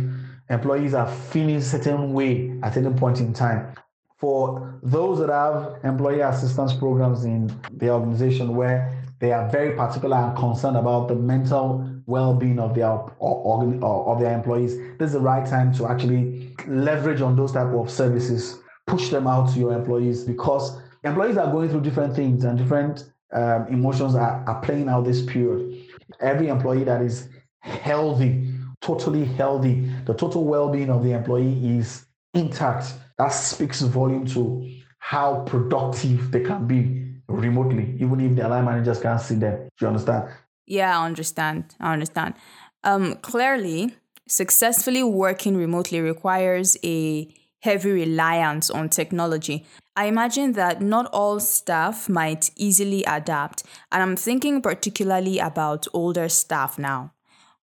employees 0.50 0.94
are 0.94 1.08
feeling 1.08 1.55
a 1.55 1.62
certain 1.62 2.12
way 2.12 2.60
at 2.62 2.75
any 2.75 2.89
point 2.89 3.22
in 3.22 3.32
time. 3.32 3.74
For 4.17 4.77
those 4.84 5.20
that 5.20 5.29
have 5.29 5.79
employee 5.86 6.20
assistance 6.20 6.74
programs 6.74 7.24
in 7.24 7.58
the 7.72 7.89
organization 7.89 8.53
where 8.53 9.01
they 9.20 9.32
are 9.32 9.50
very 9.50 9.77
particular 9.77 10.17
and 10.17 10.38
concerned 10.38 10.75
about 10.75 11.08
the 11.08 11.15
mental 11.15 11.95
well-being 12.07 12.59
of 12.59 12.75
their 12.75 12.89
of 12.89 14.19
their 14.19 14.33
employees, 14.33 14.77
this 14.97 15.07
is 15.07 15.13
the 15.13 15.19
right 15.19 15.47
time 15.47 15.74
to 15.74 15.88
actually 15.88 16.55
leverage 16.67 17.21
on 17.21 17.35
those 17.35 17.51
type 17.51 17.67
of 17.67 17.89
services, 17.89 18.59
push 18.88 19.09
them 19.09 19.27
out 19.27 19.51
to 19.53 19.59
your 19.59 19.74
employees 19.74 20.24
because 20.24 20.79
employees 21.03 21.38
are 21.38 21.51
going 21.51 21.69
through 21.69 21.81
different 21.81 22.15
things 22.15 22.43
and 22.43 22.57
different 22.57 23.12
um, 23.33 23.67
emotions 23.67 24.15
are, 24.15 24.43
are 24.47 24.62
playing 24.62 24.89
out 24.89 25.05
this 25.05 25.24
period. 25.25 25.83
Every 26.19 26.47
employee 26.47 26.83
that 26.83 27.01
is 27.01 27.29
healthy, 27.62 28.53
totally 28.81 29.25
healthy, 29.25 29.91
the 30.05 30.13
total 30.13 30.45
well-being 30.45 30.89
of 30.89 31.03
the 31.03 31.12
employee 31.12 31.77
is 31.77 32.05
intact. 32.33 32.93
That 33.17 33.29
speaks 33.29 33.81
volume 33.81 34.25
to 34.27 34.69
how 35.00 35.43
productive 35.45 36.31
they 36.31 36.41
can 36.41 36.67
be 36.67 37.05
remotely, 37.27 37.95
even 38.00 38.19
if 38.19 38.35
their 38.35 38.47
line 38.47 38.65
managers 38.65 39.00
can't 39.00 39.19
see 39.21 39.35
them. 39.35 39.69
Do 39.77 39.85
you 39.85 39.88
understand? 39.88 40.29
Yeah, 40.67 41.00
I 41.00 41.05
understand. 41.05 41.75
I 41.79 41.93
understand. 41.93 42.36
Um, 42.84 43.15
clearly, 43.15 43.95
successfully 44.27 45.03
working 45.03 45.57
remotely 45.57 46.01
requires 46.01 46.77
a 46.84 47.34
heavy 47.62 47.91
reliance 47.91 48.69
on 48.69 48.89
technology. 48.89 49.65
I 49.95 50.05
imagine 50.05 50.53
that 50.53 50.81
not 50.81 51.07
all 51.07 51.39
staff 51.39 52.10
might 52.10 52.51
easily 52.55 53.03
adapt, 53.05 53.63
and 53.91 54.03
I'm 54.03 54.15
thinking 54.15 54.62
particularly 54.62 55.39
about 55.39 55.88
older 55.93 56.29
staff 56.29 56.77
now. 56.77 57.13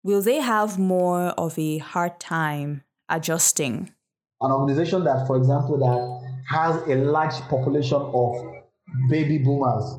Will 0.02 0.23
they 0.23 0.40
have 0.40 0.78
more 0.78 1.28
of 1.38 1.59
a 1.59 1.78
hard 1.78 2.18
time 2.18 2.82
adjusting? 3.09 3.92
An 4.40 4.50
organization 4.50 5.04
that, 5.04 5.26
for 5.26 5.37
example, 5.37 5.78
that 5.78 6.56
has 6.56 6.82
a 6.88 6.97
large 6.97 7.35
population 7.42 8.00
of 8.00 8.35
baby 9.09 9.38
boomers 9.38 9.99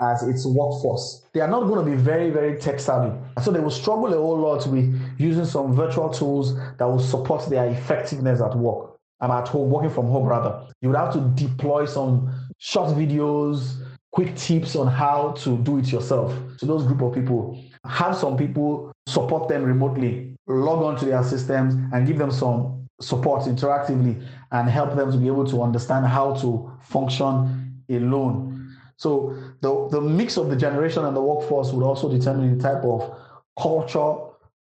as 0.00 0.22
its 0.22 0.44
workforce. 0.46 1.26
They 1.32 1.40
are 1.40 1.48
not 1.48 1.64
going 1.68 1.84
to 1.84 1.90
be 1.90 1.96
very, 1.96 2.30
very 2.30 2.58
tech 2.58 2.80
savvy. 2.80 3.16
So 3.42 3.50
they 3.50 3.60
will 3.60 3.70
struggle 3.70 4.12
a 4.12 4.16
whole 4.16 4.38
lot 4.38 4.66
with 4.66 5.00
using 5.18 5.44
some 5.44 5.74
virtual 5.74 6.10
tools 6.10 6.56
that 6.56 6.84
will 6.84 7.00
support 7.00 7.48
their 7.48 7.66
effectiveness 7.66 8.40
at 8.40 8.56
work. 8.56 8.96
I'm 9.20 9.30
at 9.30 9.48
home, 9.48 9.70
working 9.70 9.90
from 9.90 10.06
home 10.06 10.26
rather. 10.26 10.66
You 10.82 10.90
would 10.90 10.98
have 10.98 11.12
to 11.14 11.20
deploy 11.34 11.86
some 11.86 12.30
short 12.58 12.90
videos, 12.90 13.74
quick 14.12 14.36
tips 14.36 14.76
on 14.76 14.86
how 14.86 15.32
to 15.38 15.56
do 15.58 15.78
it 15.78 15.90
yourself 15.90 16.34
to 16.58 16.66
those 16.66 16.84
group 16.84 17.00
of 17.00 17.14
people. 17.14 17.62
Have 17.86 18.16
some 18.16 18.36
people 18.36 18.92
support 19.06 19.48
them 19.48 19.62
remotely, 19.62 20.36
log 20.46 20.82
on 20.82 20.96
to 20.96 21.06
their 21.06 21.22
systems 21.22 21.74
and 21.92 22.06
give 22.06 22.18
them 22.18 22.30
some 22.30 22.86
support 23.00 23.42
interactively 23.42 24.26
and 24.52 24.68
help 24.68 24.96
them 24.96 25.12
to 25.12 25.18
be 25.18 25.26
able 25.26 25.46
to 25.46 25.62
understand 25.62 26.06
how 26.06 26.34
to 26.34 26.70
function 26.82 27.82
alone 27.90 28.55
so 28.96 29.36
the, 29.60 29.88
the 29.90 30.00
mix 30.00 30.36
of 30.36 30.48
the 30.48 30.56
generation 30.56 31.04
and 31.04 31.16
the 31.16 31.20
workforce 31.20 31.72
would 31.72 31.84
also 31.84 32.10
determine 32.10 32.56
the 32.56 32.62
type 32.62 32.82
of 32.84 33.14
culture 33.60 34.14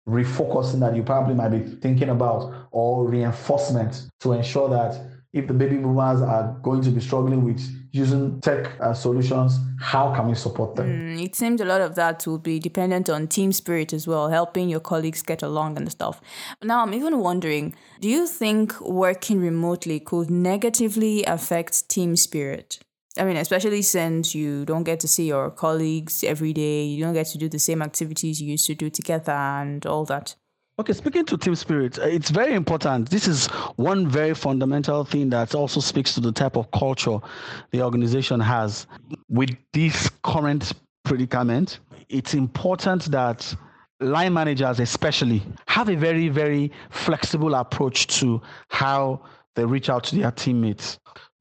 refocusing 0.08 0.80
that 0.80 0.96
you 0.96 1.02
probably 1.02 1.34
might 1.34 1.50
be 1.50 1.60
thinking 1.60 2.08
about 2.08 2.68
or 2.70 3.06
reinforcement 3.06 4.08
to 4.20 4.32
ensure 4.32 4.68
that 4.68 4.98
if 5.32 5.46
the 5.46 5.54
baby 5.54 5.76
boomers 5.76 6.20
are 6.22 6.58
going 6.62 6.82
to 6.82 6.90
be 6.90 7.00
struggling 7.00 7.44
with 7.44 7.60
using 7.92 8.40
tech 8.40 8.80
uh, 8.80 8.92
solutions, 8.92 9.58
how 9.80 10.12
can 10.14 10.28
we 10.28 10.34
support 10.34 10.74
them? 10.74 10.86
Mm, 10.86 11.24
it 11.24 11.36
seems 11.36 11.60
a 11.60 11.64
lot 11.64 11.80
of 11.80 11.94
that 11.94 12.26
will 12.26 12.38
be 12.38 12.58
dependent 12.58 13.08
on 13.08 13.28
team 13.28 13.52
spirit 13.52 13.92
as 13.92 14.06
well, 14.06 14.28
helping 14.28 14.68
your 14.68 14.80
colleagues 14.80 15.22
get 15.22 15.42
along 15.42 15.76
and 15.76 15.90
stuff. 15.90 16.20
Now, 16.62 16.82
I'm 16.82 16.94
even 16.94 17.18
wondering 17.18 17.74
do 18.00 18.08
you 18.08 18.26
think 18.26 18.80
working 18.80 19.40
remotely 19.40 20.00
could 20.00 20.30
negatively 20.30 21.24
affect 21.24 21.88
team 21.88 22.16
spirit? 22.16 22.80
I 23.18 23.24
mean, 23.24 23.36
especially 23.36 23.82
since 23.82 24.34
you 24.34 24.64
don't 24.64 24.84
get 24.84 25.00
to 25.00 25.08
see 25.08 25.26
your 25.26 25.50
colleagues 25.50 26.22
every 26.22 26.52
day, 26.52 26.84
you 26.84 27.04
don't 27.04 27.14
get 27.14 27.26
to 27.28 27.38
do 27.38 27.48
the 27.48 27.58
same 27.58 27.82
activities 27.82 28.40
you 28.40 28.52
used 28.52 28.66
to 28.66 28.74
do 28.74 28.88
together 28.88 29.32
and 29.32 29.84
all 29.84 30.04
that. 30.04 30.36
Okay, 30.78 30.92
speaking 30.94 31.26
to 31.26 31.36
team 31.36 31.54
spirit, 31.56 31.98
uh, 31.98 32.04
it's 32.04 32.30
very 32.30 32.54
important. 32.54 33.10
This 33.10 33.28
is 33.28 33.48
one 33.76 34.08
very 34.08 34.32
fundamental 34.32 35.04
thing 35.04 35.28
that 35.28 35.54
also 35.54 35.80
speaks 35.80 36.14
to 36.14 36.20
the 36.20 36.32
type 36.32 36.56
of 36.56 36.70
culture 36.70 37.18
the 37.70 37.82
organization 37.82 38.40
has. 38.40 38.86
With 39.28 39.50
this 39.74 40.08
current 40.22 40.72
predicament, 41.04 41.80
it's 42.08 42.32
important 42.32 43.10
that 43.10 43.54
line 44.00 44.32
managers, 44.32 44.80
especially, 44.80 45.42
have 45.66 45.90
a 45.90 45.96
very, 45.96 46.28
very 46.28 46.72
flexible 46.88 47.56
approach 47.56 48.06
to 48.20 48.40
how 48.68 49.20
they 49.54 49.64
reach 49.64 49.90
out 49.90 50.04
to 50.04 50.16
their 50.16 50.30
teammates. 50.30 50.98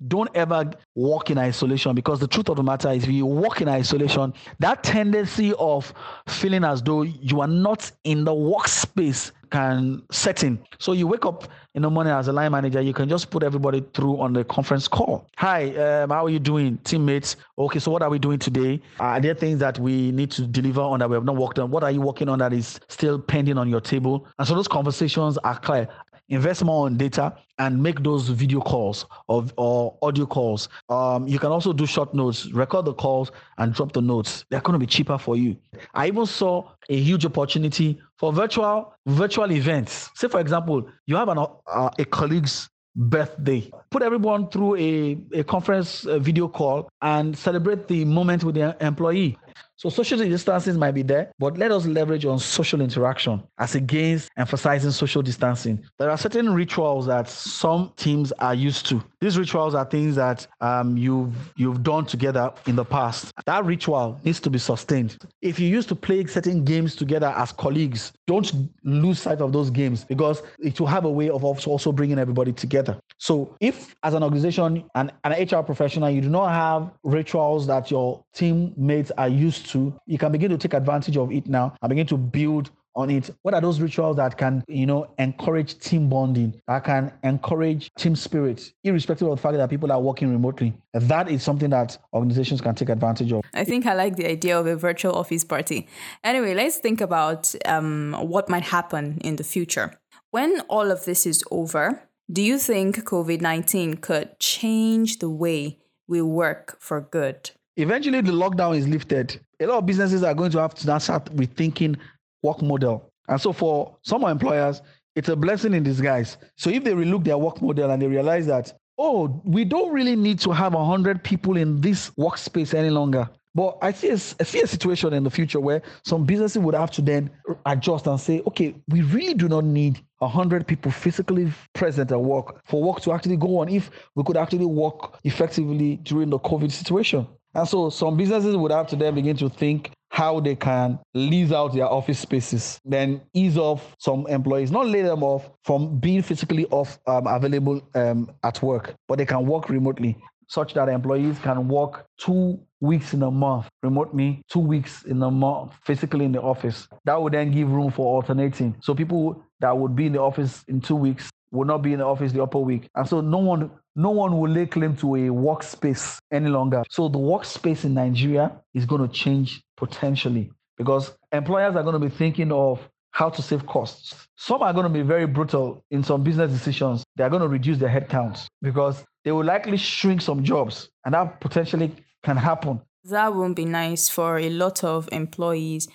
Don't 0.08 0.30
ever 0.34 0.72
walk 0.96 1.30
in 1.30 1.38
isolation 1.38 1.94
because 1.94 2.20
the 2.20 2.28
truth 2.28 2.50
of 2.50 2.56
the 2.56 2.63
matter 2.63 2.89
is, 2.92 3.04
if 3.04 3.10
you 3.10 3.25
walk 3.25 3.62
in 3.62 3.68
isolation, 3.68 4.34
that 4.60 4.82
tendency 4.82 5.54
of 5.60 5.94
feeling 6.28 6.63
as 6.63 6.82
though 6.82 7.01
you 7.01 7.42
are 7.42 7.48
not 7.48 7.92
in 8.06 8.24
the 8.24 8.32
workspace 8.32 9.32
can 9.50 10.01
set 10.12 10.44
in. 10.44 10.60
So 10.78 10.94
you 10.94 11.08
wake 11.08 11.25
up 11.25 11.48
in 11.75 11.82
the 11.82 11.89
morning 11.89 12.13
as 12.13 12.28
a 12.28 12.34
line 12.34 12.51
manager, 12.51 12.82
you 12.82 12.94
can 12.94 13.10
just 13.10 13.30
put 13.30 13.44
everybody 13.44 13.84
through 13.94 14.20
on 14.20 14.34
the 14.34 14.44
conference 14.44 14.88
call. 14.88 15.28
Hi, 15.38 15.75
um, 15.75 16.10
how 16.10 16.25
are 16.25 16.30
you 16.30 16.39
doing, 16.39 16.78
teammates? 16.84 17.36
Okay, 17.58 17.80
so 17.80 17.92
what 17.92 18.01
are 18.01 18.10
we 18.10 18.20
doing 18.20 18.39
today? 18.39 18.82
Are 19.00 19.20
there 19.20 19.34
things 19.34 19.60
that 19.60 19.80
we 19.80 20.12
need 20.12 20.32
to 20.32 20.46
deliver 20.48 20.82
on 20.82 21.00
that 21.00 21.10
we 21.10 21.16
have 21.16 21.25
not 21.25 21.36
worked 21.36 21.60
on? 21.60 21.72
What 21.72 21.84
are 21.84 21.92
you 21.92 22.01
working 22.01 22.30
on 22.30 22.39
that 22.39 22.54
is 22.54 22.80
still 22.88 23.20
pending 23.20 23.58
on 23.58 23.70
your 23.70 23.82
table? 23.82 24.28
And 24.38 24.48
so 24.48 24.56
those 24.56 24.68
conversations 24.68 25.38
are 25.39 25.60
clear 25.60 25.88
invest 26.29 26.63
more 26.63 26.86
on 26.86 26.98
data 26.98 27.36
and 27.57 27.81
make 27.81 28.01
those 28.03 28.29
video 28.29 28.62
calls 28.62 29.05
of, 29.27 29.53
or 29.57 29.98
audio 30.01 30.25
calls. 30.25 30.69
Um, 30.88 31.27
you 31.27 31.39
can 31.39 31.51
also 31.51 31.74
do 31.74 31.86
short 31.86 32.13
notes, 32.13 32.51
record 32.53 32.86
the 32.86 32.93
calls 32.93 33.31
and 33.57 33.74
drop 33.74 33.91
the 33.91 34.01
notes. 34.01 34.45
They're 34.50 34.62
going 34.62 34.74
to 34.74 34.79
be 34.79 34.88
cheaper 34.88 35.17
for 35.17 35.36
you. 35.36 35.57
I 35.93 36.07
even 36.07 36.25
saw 36.25 36.71
a 36.89 36.98
huge 36.98 37.25
opportunity 37.25 38.00
for 38.17 38.31
virtual 38.31 38.93
virtual 39.05 39.51
events. 39.51 40.09
Say, 40.15 40.27
for 40.27 40.39
example, 40.39 40.88
you 41.05 41.15
have 41.15 41.29
an, 41.29 41.39
uh, 41.39 41.89
a 41.98 42.05
colleague's 42.05 42.69
birthday. 42.95 43.71
Put 43.91 44.03
everyone 44.03 44.50
through 44.50 44.75
a, 44.75 45.17
a 45.33 45.43
conference 45.43 46.05
a 46.05 46.19
video 46.19 46.48
call 46.48 46.89
and 47.01 47.38
celebrate 47.38 47.88
the 47.88 48.05
moment 48.05 48.43
with 48.43 48.55
the 48.55 48.75
employee. 48.81 49.38
So 49.79 49.88
social 49.88 50.17
distancing 50.17 50.77
might 50.77 50.91
be 50.91 51.03
there, 51.03 51.31
but 51.39 51.57
let 51.57 51.71
us 51.71 51.86
leverage 51.86 52.25
on 52.25 52.38
social 52.38 52.81
interaction 52.81 53.41
as 53.59 53.75
against 53.75 54.29
emphasizing 54.36 54.91
social 54.91 55.21
distancing. 55.21 55.81
There 55.98 56.09
are 56.09 56.17
certain 56.17 56.53
rituals 56.53 57.05
that 57.05 57.29
some 57.29 57.93
teams 57.95 58.33
are 58.33 58.53
used 58.53 58.88
to. 58.88 59.01
These 59.21 59.38
rituals 59.38 59.75
are 59.75 59.86
things 59.86 60.17
that 60.17 60.45
um, 60.59 60.98
you've 60.98 61.53
you've 61.55 61.81
done 61.81 62.05
together 62.05 62.51
in 62.67 62.75
the 62.75 62.83
past. 62.83 63.31
That 63.45 63.63
ritual 63.63 64.19
needs 64.25 64.41
to 64.41 64.50
be 64.50 64.59
sustained. 64.59 65.17
If 65.41 65.62
you 65.62 65.69
used 65.69 65.88
to 65.89 65.95
play 65.95 66.25
certain 66.25 66.65
games 66.65 66.93
together 66.93 67.33
as 67.38 67.53
colleagues, 67.53 68.12
don't 68.27 68.51
lose 68.83 69.21
sight 69.21 69.39
of 69.39 69.53
those 69.53 69.69
games 69.69 70.03
because 70.03 70.43
it 70.59 70.77
will 70.77 70.88
have 70.88 71.05
a 71.05 71.09
way 71.09 71.29
of 71.29 71.45
also 71.45 71.93
bringing 71.93 72.19
everybody 72.19 72.51
together. 72.51 73.00
So 73.17 73.55
if 73.62 73.95
as 74.03 74.13
an 74.13 74.24
organization 74.24 74.89
and 74.95 75.13
an 75.24 75.31
HR 75.31 75.63
professional, 75.63 76.09
you 76.09 76.19
do 76.19 76.29
not 76.29 76.50
have 76.50 76.91
rituals 77.03 77.65
that 77.67 77.89
your 77.89 78.25
teammates 78.33 79.12
are 79.17 79.29
used 79.29 79.69
to, 79.70 79.94
you 80.06 80.18
can 80.18 80.32
begin 80.32 80.52
to 80.52 80.58
take 80.58 80.74
advantage 80.74 81.18
of 81.18 81.32
it 81.32 81.48
now 81.48 81.76
and 81.82 81.90
begin 81.90 82.08
to 82.08 82.18
build 82.18 82.72
on 82.96 83.10
it. 83.10 83.30
What 83.44 83.54
are 83.54 83.62
those 83.62 83.80
rituals 83.80 84.18
that 84.18 84.38
can, 84.38 84.64
you 84.68 84.86
know, 84.86 85.12
encourage 85.18 85.80
team 85.80 86.10
bonding, 86.10 86.62
that 86.68 86.84
can 86.84 87.14
encourage 87.24 87.92
team 87.96 88.16
spirit, 88.16 88.74
irrespective 88.84 89.28
of 89.28 89.38
the 89.38 89.42
fact 89.42 89.58
that 89.58 89.70
people 89.70 89.92
are 89.92 90.02
working 90.02 90.32
remotely? 90.32 90.74
That 90.94 91.30
is 91.30 91.44
something 91.44 91.70
that 91.70 91.98
organizations 92.14 92.62
can 92.62 92.76
take 92.76 92.90
advantage 92.90 93.32
of. 93.32 93.44
I 93.54 93.64
think 93.64 93.86
I 93.86 93.94
like 93.94 94.16
the 94.16 94.28
idea 94.28 94.60
of 94.60 94.68
a 94.68 94.76
virtual 94.76 95.14
office 95.14 95.44
party. 95.44 95.88
Anyway, 96.24 96.54
let's 96.54 96.78
think 96.78 97.02
about 97.02 97.54
um, 97.66 98.16
what 98.20 98.50
might 98.50 98.64
happen 98.64 99.20
in 99.22 99.38
the 99.38 99.44
future. 99.44 99.94
When 100.32 100.60
all 100.62 100.92
of 100.92 101.06
this 101.06 101.26
is 101.26 101.44
over, 101.50 102.04
do 102.32 102.42
you 102.42 102.60
think 102.60 103.04
COVID 103.06 103.42
19 103.42 103.96
could 103.98 104.40
change 104.40 105.20
the 105.20 105.30
way 105.30 105.80
we 106.08 106.22
work 106.22 106.78
for 106.80 107.02
good? 107.02 107.52
Eventually 107.78 108.22
the 108.22 108.32
lockdown 108.32 108.78
is 108.78 108.88
lifted, 108.88 109.40
a 109.60 109.66
lot 109.66 109.80
of 109.80 109.86
businesses 109.86 110.24
are 110.24 110.34
going 110.34 110.52
to 110.52 110.60
have 110.60 110.74
to 110.76 110.88
now 110.88 110.98
start 110.98 111.26
rethinking 111.36 111.98
work 112.42 112.62
model. 112.62 113.12
And 113.27 113.40
so 113.40 113.53
for 113.53 113.96
some 114.01 114.24
employers, 114.24 114.82
it's 115.16 115.29
a 115.29 115.36
blessing 115.36 115.74
in 115.74 115.84
disguise. 115.84 116.38
So 116.55 116.70
if 116.70 116.84
they 116.84 116.92
relook 116.92 117.24
their 117.24 117.38
work 117.38 117.62
model 117.62 117.92
and 117.92 118.01
they 118.01 118.08
realize 118.08 118.46
that, 118.48 118.74
oh, 118.98 119.42
we 119.44 119.66
don't 119.66 119.94
really 119.94 120.16
need 120.16 120.40
to 120.40 120.51
have 120.51 120.74
100 120.74 121.24
people 121.24 121.58
in 121.58 121.82
this 121.82 122.10
workspace 122.12 122.74
any 122.74 122.90
longer. 122.90 123.29
But 123.55 123.77
I 123.82 123.92
see, 123.92 124.10
a, 124.10 124.14
I 124.14 124.44
see 124.44 124.62
a 124.62 124.68
situation 124.68 125.12
in 125.14 125.24
the 125.24 125.29
future 125.29 125.60
where 125.60 125.82
some 126.05 126.24
businesses 126.24 126.60
would 126.60 126.75
have 126.75 126.92
to 126.92 127.01
then 127.01 127.32
adjust 127.66 128.05
and 128.08 128.20
say, 128.20 128.42
okay, 128.48 128.75
we 128.88 129.01
really 129.01 129.34
do 129.34 129.50
not 129.50 129.64
need 129.64 130.00
100 130.20 130.68
people 130.68 130.92
physically 130.92 131.51
present 131.74 132.12
at 132.12 132.22
work 132.22 132.62
for 132.66 132.84
work 132.84 133.01
to 133.01 133.12
actually 133.12 133.38
go 133.38 133.60
on 133.60 133.70
if 133.70 133.90
we 134.16 134.24
could 134.24 134.38
actually 134.38 134.66
work 134.66 135.18
effectively 135.24 135.98
during 135.98 136.29
the 136.29 136.40
COVID 136.40 136.72
situation. 136.72 137.27
And 137.55 137.68
so 137.68 137.90
some 137.90 138.18
businesses 138.18 138.55
would 138.55 138.72
have 138.72 138.88
to 138.88 138.96
then 138.96 139.16
begin 139.16 139.38
to 139.38 139.50
think 139.50 139.92
how 140.12 140.40
they 140.40 140.55
can 140.55 141.00
lease 141.14 141.51
out 141.51 141.74
their 141.74 141.85
office 141.85 142.20
spaces, 142.20 142.79
then 142.83 143.22
ease 143.33 143.57
off 143.57 143.96
some 144.00 144.25
employees, 144.27 144.72
not 144.72 144.88
lay 144.88 145.01
them 145.01 145.24
off 145.24 145.50
from 145.64 146.00
being 146.00 146.22
physically 146.22 146.66
off 146.68 147.00
um, 147.07 147.27
available 147.27 147.81
um, 147.96 148.29
at 148.44 148.62
work, 148.62 148.96
but 149.07 149.18
they 149.18 149.25
can 149.25 149.46
work 149.46 149.70
remotely 149.70 150.18
such 150.50 150.74
that 150.74 150.90
employees 150.90 151.38
can 151.40 151.68
work 151.68 152.05
two 152.18 152.59
weeks 152.81 153.14
in 153.14 153.22
a 153.24 153.31
month 153.31 153.70
remotely, 153.83 154.42
two 154.50 154.59
weeks 154.59 155.03
in 155.03 155.22
a 155.22 155.31
month 155.31 155.74
physically 155.83 156.25
in 156.25 156.31
the 156.31 156.42
office. 156.42 156.88
That 157.05 157.22
would 157.22 157.33
then 157.33 157.51
give 157.51 157.72
room 157.72 157.92
for 157.92 158.16
alternating. 158.16 158.75
So 158.81 158.96
people 158.96 159.44
that 159.59 159.77
would 159.77 159.96
be 159.96 160.07
in 160.07 160.14
the 160.14 160.22
office 160.22 160.64
in 160.68 160.81
two 160.81 160.96
weeks 160.96 161.29
will 161.51 161.66
not 161.66 161.79
be 161.79 161.94
in 161.94 162.00
the 162.00 162.05
office 162.05 162.31
the 162.31 162.44
upper 162.44 162.59
week. 162.59 162.90
And 162.96 163.07
so 163.07 163.22
no 163.22 163.38
one 163.38 163.72
no 163.96 164.12
one 164.12 164.40
will 164.40 164.50
lay 164.50 164.66
claim 164.66 164.96
to 164.98 165.16
a 165.16 165.27
workspace 165.27 166.20
any 166.31 166.50
longer. 166.50 166.83
So 166.90 167.09
the 167.09 167.18
workspace 167.18 167.83
in 167.83 167.94
Nigeria 167.94 168.51
is 168.74 168.85
going 168.85 169.05
to 169.05 169.14
change 169.14 169.62
potentially 169.75 170.51
because 170.77 171.12
employers 171.31 171.75
are 171.75 171.83
going 171.83 172.00
to 172.00 172.00
be 172.00 172.09
thinking 172.09 172.51
of 172.51 172.88
how 173.12 173.29
to 173.29 173.42
save 173.42 173.66
costs. 173.66 174.16
Some 174.38 174.62
are 174.62 174.72
going 174.72 174.85
to 174.85 174.90
be 174.90 175.01
very 175.01 175.25
brutal 175.25 175.83
in 175.92 176.03
some 176.03 176.24
business 176.24 176.51
decisions. 176.51 177.03
They 177.16 177.24
are 177.24 177.29
going 177.29 177.42
to 177.42 177.48
reduce 177.48 177.77
their 177.77 177.90
headcounts 177.90 178.46
because 178.62 179.03
they 179.25 179.31
will 179.31 179.44
likely 179.44 179.77
shrink 179.77 180.22
some 180.22 180.44
jobs, 180.44 180.90
and 181.05 181.14
that 181.14 181.42
potentially 181.42 181.92
can 182.24 182.38
happen. 182.38 182.79
That 183.03 183.35
won't 183.35 183.55
be 183.55 183.66
nice 183.66 184.07
for 184.09 184.38
a 184.38 184.50
lot 184.50 184.83
of 184.83 185.09
employees. 185.12 185.88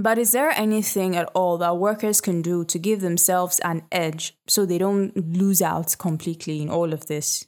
But 0.00 0.16
is 0.16 0.30
there 0.30 0.50
anything 0.50 1.16
at 1.16 1.28
all 1.34 1.58
that 1.58 1.76
workers 1.76 2.20
can 2.20 2.40
do 2.40 2.64
to 2.66 2.78
give 2.78 3.00
themselves 3.00 3.58
an 3.60 3.82
edge 3.90 4.36
so 4.46 4.64
they 4.64 4.78
don't 4.78 5.16
lose 5.16 5.60
out 5.60 5.96
completely 5.98 6.62
in 6.62 6.70
all 6.70 6.92
of 6.92 7.06
this? 7.08 7.44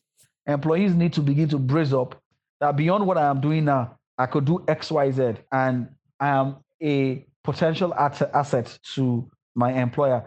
Employees 0.47 0.93
need 0.95 1.13
to 1.13 1.21
begin 1.21 1.49
to 1.51 1.59
brace 1.59 1.93
up 1.93 2.21
that 2.59 2.77
beyond 2.77 3.07
what 3.07 3.17
I 3.17 3.31
am 3.31 3.41
doing 3.41 3.65
now, 3.65 3.97
I 4.19 4.27
could 4.27 4.45
do 4.45 4.65
X, 4.67 4.91
Y, 4.91 5.11
Z, 5.13 5.35
and 5.53 5.89
I 6.19 6.29
am 6.29 6.57
a 6.83 7.25
potential 7.45 7.95
asset 7.95 8.79
to 8.95 9.31
my 9.55 9.73
employer. 9.73 10.25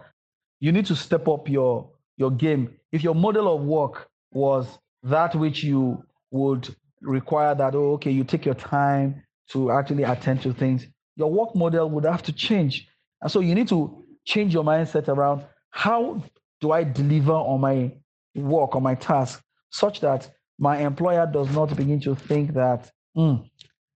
You 0.62 0.72
need 0.72 0.86
to 0.88 0.96
step 0.96 1.28
up 1.28 1.50
your 1.50 1.90
your 2.18 2.32
game. 2.32 2.74
If 2.92 3.04
your 3.04 3.16
model 3.16 3.54
of 3.54 3.64
work 3.64 4.08
was 4.32 4.80
that 5.04 5.36
which 5.36 5.64
you 5.64 6.04
would 6.32 6.74
require 7.02 7.54
that, 7.54 7.76
oh, 7.76 7.94
okay, 7.94 8.12
you 8.12 8.24
take 8.24 8.46
your 8.46 8.56
time 8.56 9.24
to 9.50 9.72
actually 9.72 10.04
attend 10.04 10.42
to 10.44 10.54
things, 10.54 10.88
your 11.16 11.32
work 11.32 11.56
model 11.56 11.90
would 11.90 12.06
have 12.06 12.24
to 12.24 12.34
change. 12.34 12.88
And 13.22 13.32
so 13.32 13.40
you 13.40 13.56
need 13.56 13.68
to 13.70 14.04
change 14.26 14.54
your 14.54 14.64
mindset 14.64 15.08
around 15.08 15.44
how 15.70 16.24
do 16.62 16.72
I 16.72 16.84
deliver 16.84 17.34
on 17.34 17.62
my 17.62 17.92
work, 18.36 18.76
on 18.76 18.84
my 18.84 18.96
task, 18.96 19.44
such 19.72 20.00
that 20.02 20.30
my 20.60 20.78
employer 20.78 21.30
does 21.32 21.50
not 21.52 21.76
begin 21.76 22.00
to 22.02 22.16
think 22.16 22.54
that 22.54 22.92
mm, 23.18 23.44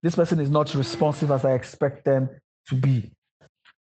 this 0.02 0.14
person 0.14 0.40
is 0.40 0.50
not 0.50 0.74
responsive 0.74 1.30
as 1.30 1.44
I 1.44 1.52
expect 1.52 2.04
them 2.04 2.28
to 2.68 2.74
be. 2.74 3.10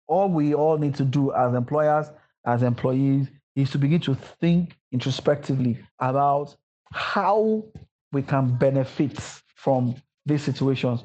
All 0.08 0.30
we 0.30 0.54
all 0.54 0.78
need 0.78 0.95
to 0.95 1.04
do 1.04 1.34
as 1.34 1.54
employers, 1.54 2.08
as 2.45 2.63
employees, 2.63 3.28
is 3.56 3.71
to 3.71 3.78
begin 3.78 4.00
to 4.02 4.15
think 4.39 4.78
introspectively 4.91 5.80
about 6.00 6.56
how 6.91 7.65
we 8.12 8.21
can 8.21 8.56
benefit 8.58 9.19
from 9.56 9.95
these 10.26 10.43
situations. 10.43 11.02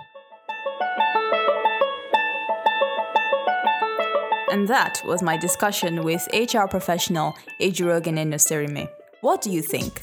And 4.53 4.69
that 4.69 5.01
was 5.07 5.23
my 5.23 5.38
discussion 5.38 6.03
with 6.05 6.29
HR 6.31 6.67
professional 6.69 7.35
Ejirogen 7.59 8.19
Enoserime. 8.19 8.87
What 9.23 9.41
do 9.41 9.51
you 9.51 9.62
think? 9.62 10.03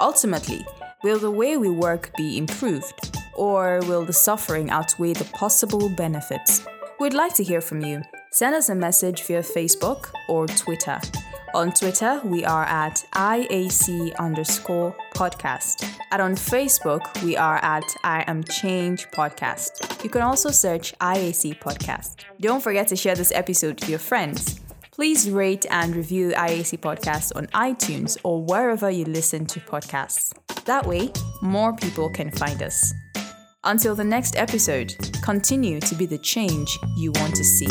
Ultimately, 0.00 0.66
will 1.04 1.20
the 1.20 1.30
way 1.30 1.56
we 1.56 1.70
work 1.70 2.10
be 2.16 2.36
improved? 2.36 3.16
Or 3.34 3.78
will 3.86 4.04
the 4.04 4.12
suffering 4.12 4.70
outweigh 4.70 5.12
the 5.12 5.24
possible 5.26 5.88
benefits? 5.88 6.66
We'd 6.98 7.14
like 7.14 7.34
to 7.34 7.44
hear 7.44 7.60
from 7.60 7.80
you. 7.80 8.02
Send 8.32 8.56
us 8.56 8.70
a 8.70 8.74
message 8.74 9.22
via 9.22 9.42
Facebook 9.42 10.10
or 10.28 10.48
Twitter. 10.48 10.98
On 11.56 11.72
Twitter, 11.72 12.20
we 12.22 12.44
are 12.44 12.64
at 12.64 13.02
IAC 13.14 14.14
underscore 14.16 14.94
podcast. 15.14 15.90
And 16.10 16.20
on 16.20 16.34
Facebook, 16.34 17.22
we 17.22 17.34
are 17.34 17.56
at 17.64 17.82
I 18.04 18.24
Am 18.26 18.44
Change 18.44 19.06
podcast. 19.06 20.04
You 20.04 20.10
can 20.10 20.20
also 20.20 20.50
search 20.50 20.92
IAC 20.98 21.58
podcast. 21.58 22.16
Don't 22.42 22.62
forget 22.62 22.88
to 22.88 22.96
share 22.96 23.14
this 23.14 23.32
episode 23.32 23.78
to 23.78 23.88
your 23.88 23.98
friends. 23.98 24.60
Please 24.90 25.30
rate 25.30 25.64
and 25.70 25.96
review 25.96 26.32
IAC 26.32 26.78
Podcast 26.80 27.34
on 27.34 27.46
iTunes 27.54 28.18
or 28.22 28.44
wherever 28.44 28.90
you 28.90 29.06
listen 29.06 29.46
to 29.46 29.60
podcasts. 29.60 30.34
That 30.66 30.84
way, 30.84 31.10
more 31.40 31.74
people 31.74 32.10
can 32.10 32.30
find 32.32 32.62
us. 32.62 32.92
Until 33.64 33.94
the 33.94 34.04
next 34.04 34.36
episode, 34.36 34.94
continue 35.24 35.80
to 35.80 35.94
be 35.94 36.04
the 36.04 36.18
change 36.18 36.78
you 36.98 37.12
want 37.12 37.34
to 37.34 37.44
see. 37.44 37.68